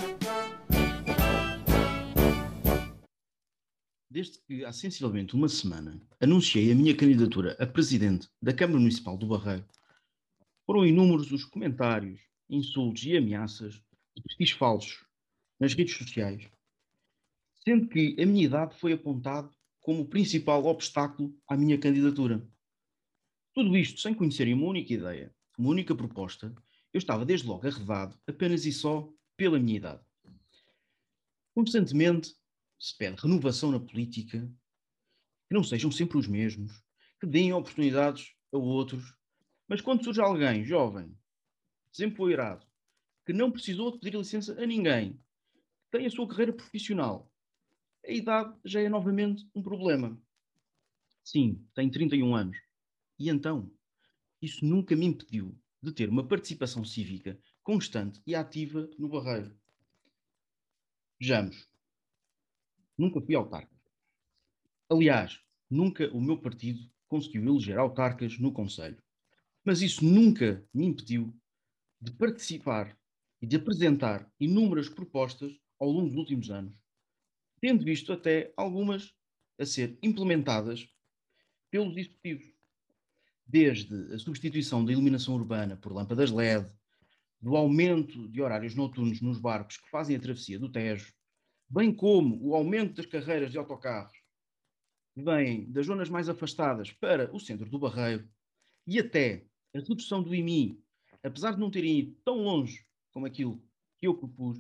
[4.16, 9.18] Desde que há sensivelmente uma semana anunciei a minha candidatura a presidente da Câmara Municipal
[9.18, 9.68] do Barreiro,
[10.66, 13.74] foram inúmeros os comentários, insultos e ameaças
[14.16, 15.06] de perfis falsos
[15.60, 16.50] nas redes sociais,
[17.62, 19.52] sendo que a minha idade foi apontada
[19.82, 22.42] como o principal obstáculo à minha candidatura.
[23.54, 26.56] Tudo isto sem conhecerem uma única ideia, uma única proposta,
[26.94, 30.02] eu estava desde logo arredado apenas e só pela minha idade.
[31.54, 32.34] Constantemente
[32.86, 34.48] se pede renovação na política,
[35.48, 36.72] que não sejam sempre os mesmos,
[37.20, 39.12] que deem oportunidades a outros,
[39.68, 41.18] mas quando surge alguém jovem,
[41.92, 42.64] desempoeirado,
[43.26, 45.20] que não precisou de pedir licença a ninguém,
[45.90, 47.34] tem a sua carreira profissional,
[48.06, 50.22] a idade já é novamente um problema.
[51.24, 52.58] Sim, tenho 31 anos.
[53.18, 53.72] E então?
[54.40, 59.58] Isso nunca me impediu de ter uma participação cívica constante e ativa no Barreiro.
[61.20, 61.75] Vejamos.
[62.98, 63.76] Nunca fui autarca.
[64.90, 65.40] Aliás,
[65.70, 69.02] nunca o meu partido conseguiu eleger autarcas no Conselho.
[69.64, 71.36] Mas isso nunca me impediu
[72.00, 72.98] de participar
[73.42, 76.76] e de apresentar inúmeras propostas ao longo dos últimos anos,
[77.60, 79.14] tendo visto até algumas
[79.60, 80.88] a ser implementadas
[81.70, 82.46] pelos executivos.
[83.46, 86.70] Desde a substituição da iluminação urbana por lâmpadas LED,
[87.42, 91.14] do aumento de horários noturnos nos barcos que fazem a travessia do Tejo,
[91.70, 94.18] bem como o aumento das carreiras de autocarros
[95.14, 98.30] que vêm das zonas mais afastadas para o centro do Barreiro
[98.86, 100.84] e até a redução do IMI
[101.26, 103.60] apesar de não terem ido tão longe como aquilo
[103.98, 104.60] que eu propus,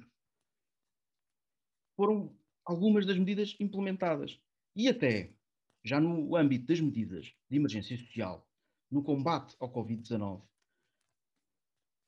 [1.96, 2.36] foram
[2.66, 4.42] algumas das medidas implementadas.
[4.76, 5.32] E até,
[5.84, 8.50] já no âmbito das medidas de emergência social,
[8.90, 10.44] no combate ao Covid-19,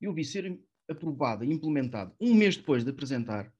[0.01, 3.53] eu vi ser aprovada e implementada um mês depois de apresentar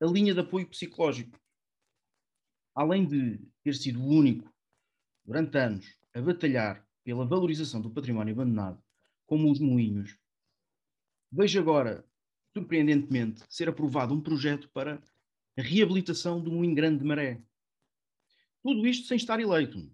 [0.00, 1.38] a linha de apoio psicológico.
[2.74, 4.52] Além de ter sido o único,
[5.24, 8.82] durante anos, a batalhar pela valorização do património abandonado,
[9.26, 10.18] como os moinhos,
[11.30, 12.02] Vejo agora,
[12.54, 15.02] surpreendentemente, ser aprovado um projeto para
[15.58, 17.42] a reabilitação do Moinho Grande de Maré.
[18.62, 19.90] Tudo isto sem estar eleito.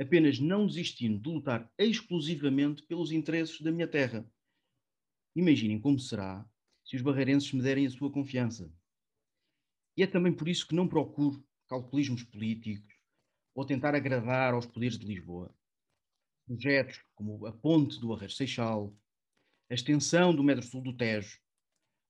[0.00, 4.26] Apenas não desistindo de lutar exclusivamente pelos interesses da minha terra.
[5.36, 6.44] Imaginem como será
[6.82, 8.72] se os barreirenses me derem a sua confiança.
[9.96, 12.94] E é também por isso que não procuro calculismos políticos
[13.54, 15.54] ou tentar agradar aos poderes de Lisboa.
[16.46, 18.94] Projetos como a ponte do Arrejo Seixal,
[19.70, 21.38] a extensão do metro sul do Tejo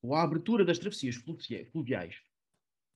[0.00, 2.16] ou a abertura das travessias fluviais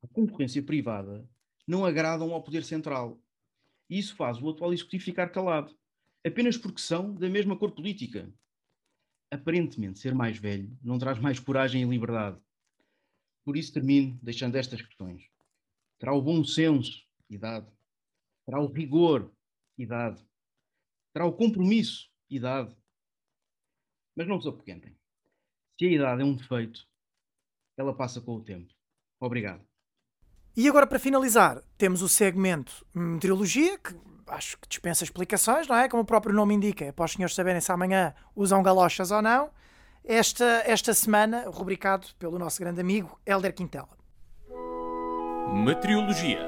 [0.02, 1.28] à concorrência privada
[1.66, 3.20] não agradam ao poder central.
[3.88, 5.76] E isso faz o atual executivo ficar calado,
[6.24, 8.32] apenas porque são da mesma cor política.
[9.30, 12.40] Aparentemente, ser mais velho não traz mais coragem e liberdade.
[13.46, 15.22] Por isso termino deixando estas questões.
[16.00, 17.70] Terá o bom senso, idade.
[18.44, 19.32] Terá o rigor,
[19.78, 20.20] idade.
[21.14, 22.76] Terá o compromisso, idade.
[24.16, 24.98] Mas não se apoquentem.
[25.78, 26.88] Se a idade é um defeito,
[27.78, 28.74] ela passa com o tempo.
[29.20, 29.64] Obrigado.
[30.56, 33.94] E agora, para finalizar, temos o segmento Meteorologia, que
[34.26, 35.88] acho que dispensa explicações, não é?
[35.88, 39.22] Como o próprio nome indica, é para os senhores saberem se amanhã usam galochas ou
[39.22, 39.52] não.
[40.08, 43.88] Esta, esta semana, rubricado pelo nosso grande amigo Helder Quintela.
[45.52, 46.38] Meteorologia.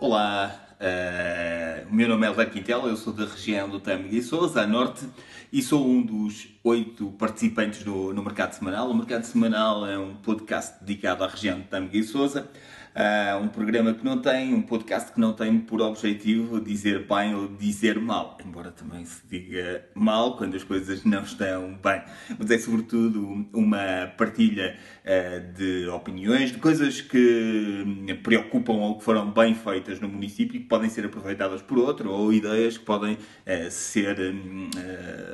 [0.00, 4.22] Olá, uh, o meu nome é Alberto Quintela, eu sou da região do Tâmega e
[4.22, 5.06] Sousa, a norte,
[5.52, 8.90] e sou um dos oito participantes no, no Mercado Semanal.
[8.90, 12.50] O Mercado Semanal é um podcast dedicado à região de Tâmega e Sousa.
[12.94, 17.34] Uh, um programa que não tem, um podcast que não tem por objetivo dizer bem
[17.34, 22.02] ou dizer mal, embora também se diga mal quando as coisas não estão bem,
[22.38, 29.28] mas é sobretudo uma partilha uh, de opiniões, de coisas que preocupam ou que foram
[29.28, 33.14] bem feitas no município e que podem ser aproveitadas por outro, ou ideias que podem
[33.14, 34.16] uh, ser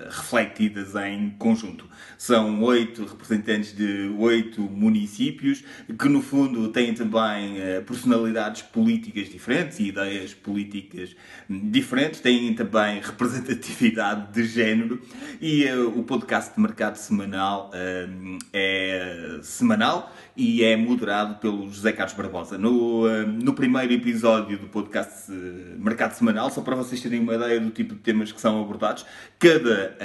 [0.08, 1.86] refletidas em conjunto.
[2.16, 5.62] São oito representantes de oito municípios
[5.98, 11.16] que, no fundo, têm também uh, personalidades políticas diferentes e ideias políticas
[11.48, 15.01] diferentes, têm também representatividade de género
[15.40, 21.92] e uh, o podcast de mercado semanal uh, é semanal e é moderado pelo José
[21.92, 22.57] Carlos Barbosa.
[22.57, 27.70] No, no primeiro episódio do podcast Mercado Semanal, só para vocês terem uma ideia do
[27.70, 29.05] tipo de temas que são abordados,
[29.38, 29.96] cada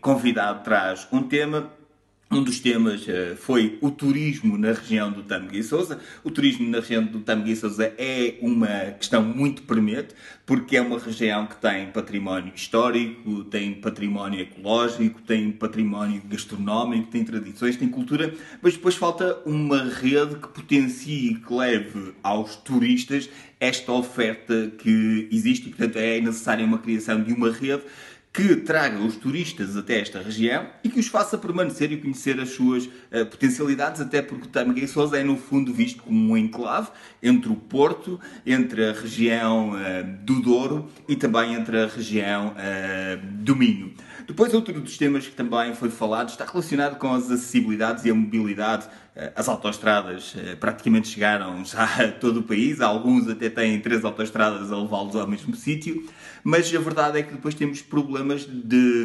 [0.00, 1.70] convidado traz um tema
[2.28, 6.00] um dos temas uh, foi o turismo na região do Tâmega e Sousa.
[6.24, 8.66] O turismo na região do Tâmega e Sousa é uma
[8.98, 10.08] questão muito premente,
[10.44, 17.24] porque é uma região que tem património histórico, tem património ecológico, tem património gastronómico, tem
[17.24, 23.30] tradições, tem cultura, mas depois falta uma rede que potencie e que leve aos turistas
[23.60, 27.82] esta oferta que existe portanto, é necessária uma criação de uma rede
[28.36, 32.50] que traga os turistas até esta região e que os faça permanecer e conhecer as
[32.50, 36.90] suas uh, potencialidades, até porque e Sousa é no fundo visto como um enclave
[37.22, 39.76] entre o Porto, entre a região uh,
[40.22, 43.94] do Douro e também entre a região uh, do Minho.
[44.26, 48.14] Depois, outro dos temas que também foi falado está relacionado com as acessibilidades e a
[48.14, 48.86] mobilidade.
[49.34, 54.76] As autoestradas praticamente chegaram já a todo o país, alguns até têm três autoestradas a
[54.76, 56.06] levá-los ao mesmo sítio,
[56.46, 59.04] mas a verdade é que depois temos problemas de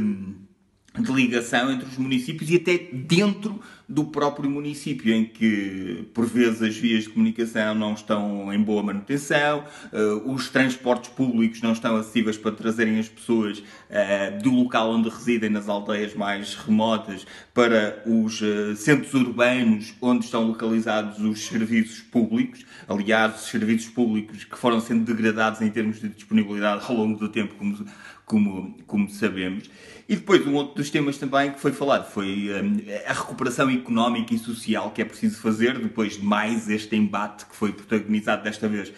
[1.00, 3.62] de ligação entre os municípios e até dentro
[3.92, 8.82] do próprio município, em que por vezes as vias de comunicação não estão em boa
[8.82, 14.92] manutenção, uh, os transportes públicos não estão acessíveis para trazerem as pessoas uh, do local
[14.92, 21.46] onde residem, nas aldeias mais remotas, para os uh, centros urbanos onde estão localizados os
[21.46, 22.66] serviços públicos.
[22.88, 27.28] Aliás, os serviços públicos que foram sendo degradados em termos de disponibilidade ao longo do
[27.28, 27.86] tempo, como,
[28.32, 29.70] como, como sabemos.
[30.08, 34.34] E depois, um outro dos temas também que foi falado foi um, a recuperação económica
[34.34, 38.70] e social que é preciso fazer depois de mais este embate que foi protagonizado desta
[38.70, 38.94] vez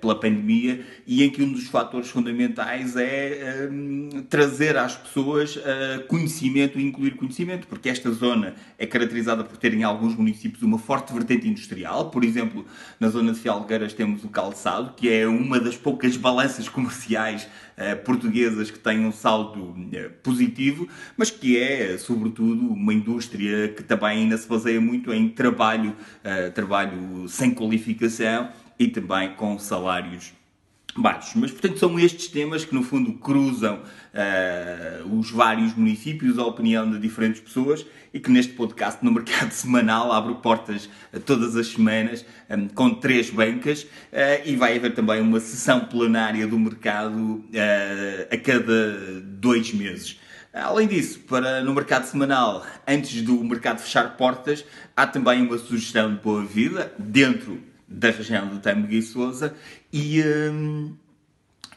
[0.00, 6.04] pela pandemia e em que um dos fatores fundamentais é um, trazer às pessoas uh,
[6.06, 10.78] conhecimento e incluir conhecimento, porque esta zona é caracterizada por ter em alguns municípios uma
[10.78, 12.10] forte vertente industrial.
[12.10, 12.64] Por exemplo,
[13.00, 17.44] na zona de Fialgueiras temos o calçado, que é uma das poucas balanças comerciais
[17.78, 19.74] uh, portuguesas que tem um saldo
[20.22, 25.94] positivo, mas que é, sobretudo, uma indústria que também ainda se baseia muito em trabalho,
[26.54, 28.48] trabalho sem qualificação
[28.78, 30.32] e também com salários
[30.96, 31.34] baixos.
[31.34, 36.90] Mas, portanto, são estes temas que, no fundo, cruzam uh, os vários municípios, a opinião
[36.90, 40.88] de diferentes pessoas e que neste podcast, no mercado semanal, abro portas
[41.26, 43.88] todas as semanas um, com três bancas uh,
[44.44, 47.44] e vai haver também uma sessão plenária do mercado uh,
[48.30, 50.20] a cada dois meses.
[50.52, 54.64] Além disso, para no mercado semanal, antes do mercado fechar portas,
[54.96, 57.60] há também uma sugestão de boa vida dentro
[57.94, 59.54] da região do Tâmega e Sousa
[59.92, 60.96] e, um,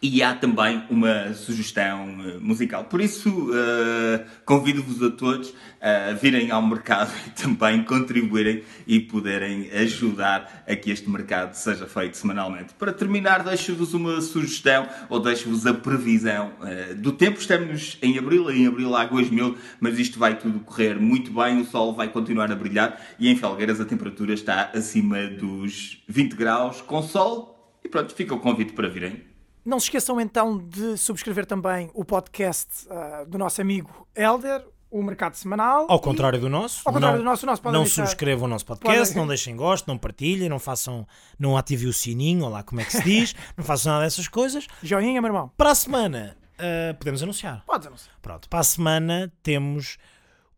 [0.01, 2.85] e há também uma sugestão uh, musical.
[2.85, 9.69] Por isso, uh, convido-vos a todos a virem ao mercado e também contribuírem e poderem
[9.71, 12.73] ajudar a que este mercado seja feito semanalmente.
[12.73, 17.39] Para terminar, deixo-vos uma sugestão ou deixo-vos a previsão uh, do tempo.
[17.39, 21.65] Estamos em abril, em abril há 2000, mas isto vai tudo correr muito bem, o
[21.65, 26.81] sol vai continuar a brilhar e em Felgueiras a temperatura está acima dos 20 graus
[26.81, 27.55] com sol.
[27.83, 29.36] E pronto, fica o convite para virem.
[29.67, 35.03] Não se esqueçam então de subscrever também o podcast uh, do nosso amigo Elder, o
[35.03, 35.85] Mercado Semanal.
[35.89, 36.39] Ao contrário e...
[36.39, 36.83] do nosso.
[36.85, 38.05] Ao contrário não, do nosso, o nosso Não deixar...
[38.05, 41.05] subscrevam o nosso podcast, não deixem gosto, não partilhem, não façam,
[41.37, 44.29] não ativem o sininho, ou lá como é que se diz, não façam nada dessas
[44.29, 44.65] coisas.
[44.81, 45.51] Joinha, meu irmão.
[45.57, 47.61] Para a semana, uh, podemos anunciar.
[47.65, 48.15] Podes anunciar.
[48.21, 49.97] Pronto, para a semana temos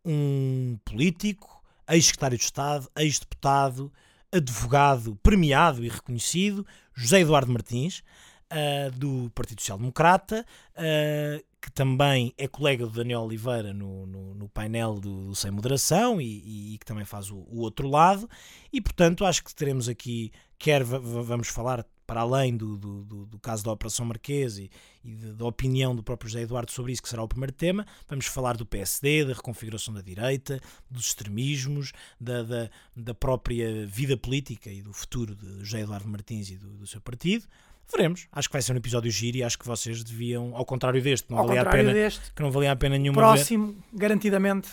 [0.05, 3.91] um político, ex-secretário de Estado, ex-deputado,
[4.31, 8.03] advogado premiado e reconhecido, José Eduardo Martins,
[8.51, 10.45] uh, do Partido Social Democrata,
[10.75, 15.51] uh, que também é colega do Daniel Oliveira no, no, no painel do, do, Sem
[15.51, 18.29] Moderação e, e, que também faz o, o, outro lado.
[18.71, 23.63] E portanto, acho que teremos aqui, quer vamos falar para além do, do, do, caso
[23.63, 24.71] da Operação Marquês e,
[25.03, 28.25] e da opinião do próprio José Eduardo sobre isso, que será o primeiro tema, vamos
[28.25, 34.71] falar do PSD, da reconfiguração da direita, dos extremismos, da, da, da própria vida política
[34.71, 37.45] e do futuro de José Eduardo Martins e do, do seu partido.
[37.91, 38.27] Veremos.
[38.31, 41.27] Acho que vai ser um episódio giro e acho que vocês deviam, ao contrário deste,
[41.27, 43.27] que não Ao valia a pena, deste, que não valia a pena nenhuma ver.
[43.27, 44.69] próximo, garantidamente,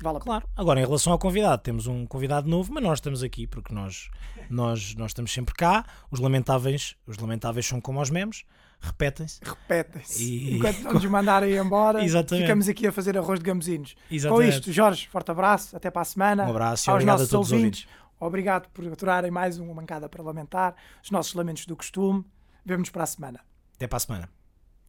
[0.00, 0.24] vale a pena.
[0.40, 0.48] Claro.
[0.56, 4.08] Agora, em relação ao convidado, temos um convidado novo, mas nós estamos aqui porque nós,
[4.48, 5.84] nós, nós estamos sempre cá.
[6.10, 8.44] Os lamentáveis, os lamentáveis são como os memes,
[8.80, 9.40] repetem-se.
[9.42, 10.22] Repetem-se.
[10.22, 12.44] E- Enquanto não nos mandarem embora, Exatamente.
[12.44, 13.94] ficamos aqui a fazer arroz de gamozinhos.
[14.28, 16.44] Com isto, Jorge, forte abraço, até para a semana.
[16.46, 17.86] Um abraço e aos obrigado a todos os ouvintes.
[18.20, 20.76] Obrigado por aturarem mais uma mancada parlamentar.
[21.02, 22.24] Os nossos lamentos do costume.
[22.64, 23.40] Vemo-nos para a semana.
[23.74, 24.28] Até para a semana.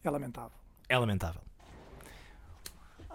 [0.04, 0.58] É lamentável.
[0.90, 1.42] É lamentável.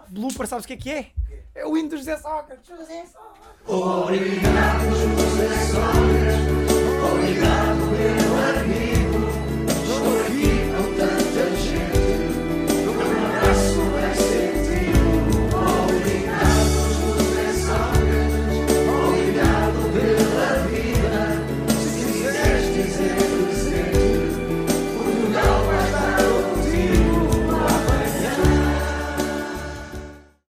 [0.09, 1.11] Blooper, sabes o que é que é?
[1.53, 2.67] É o hino do José Sócrates.
[2.67, 3.67] José Sócrates.
[3.67, 6.69] Obrigado, José Sócrates.
[7.13, 8.28] Obrigado,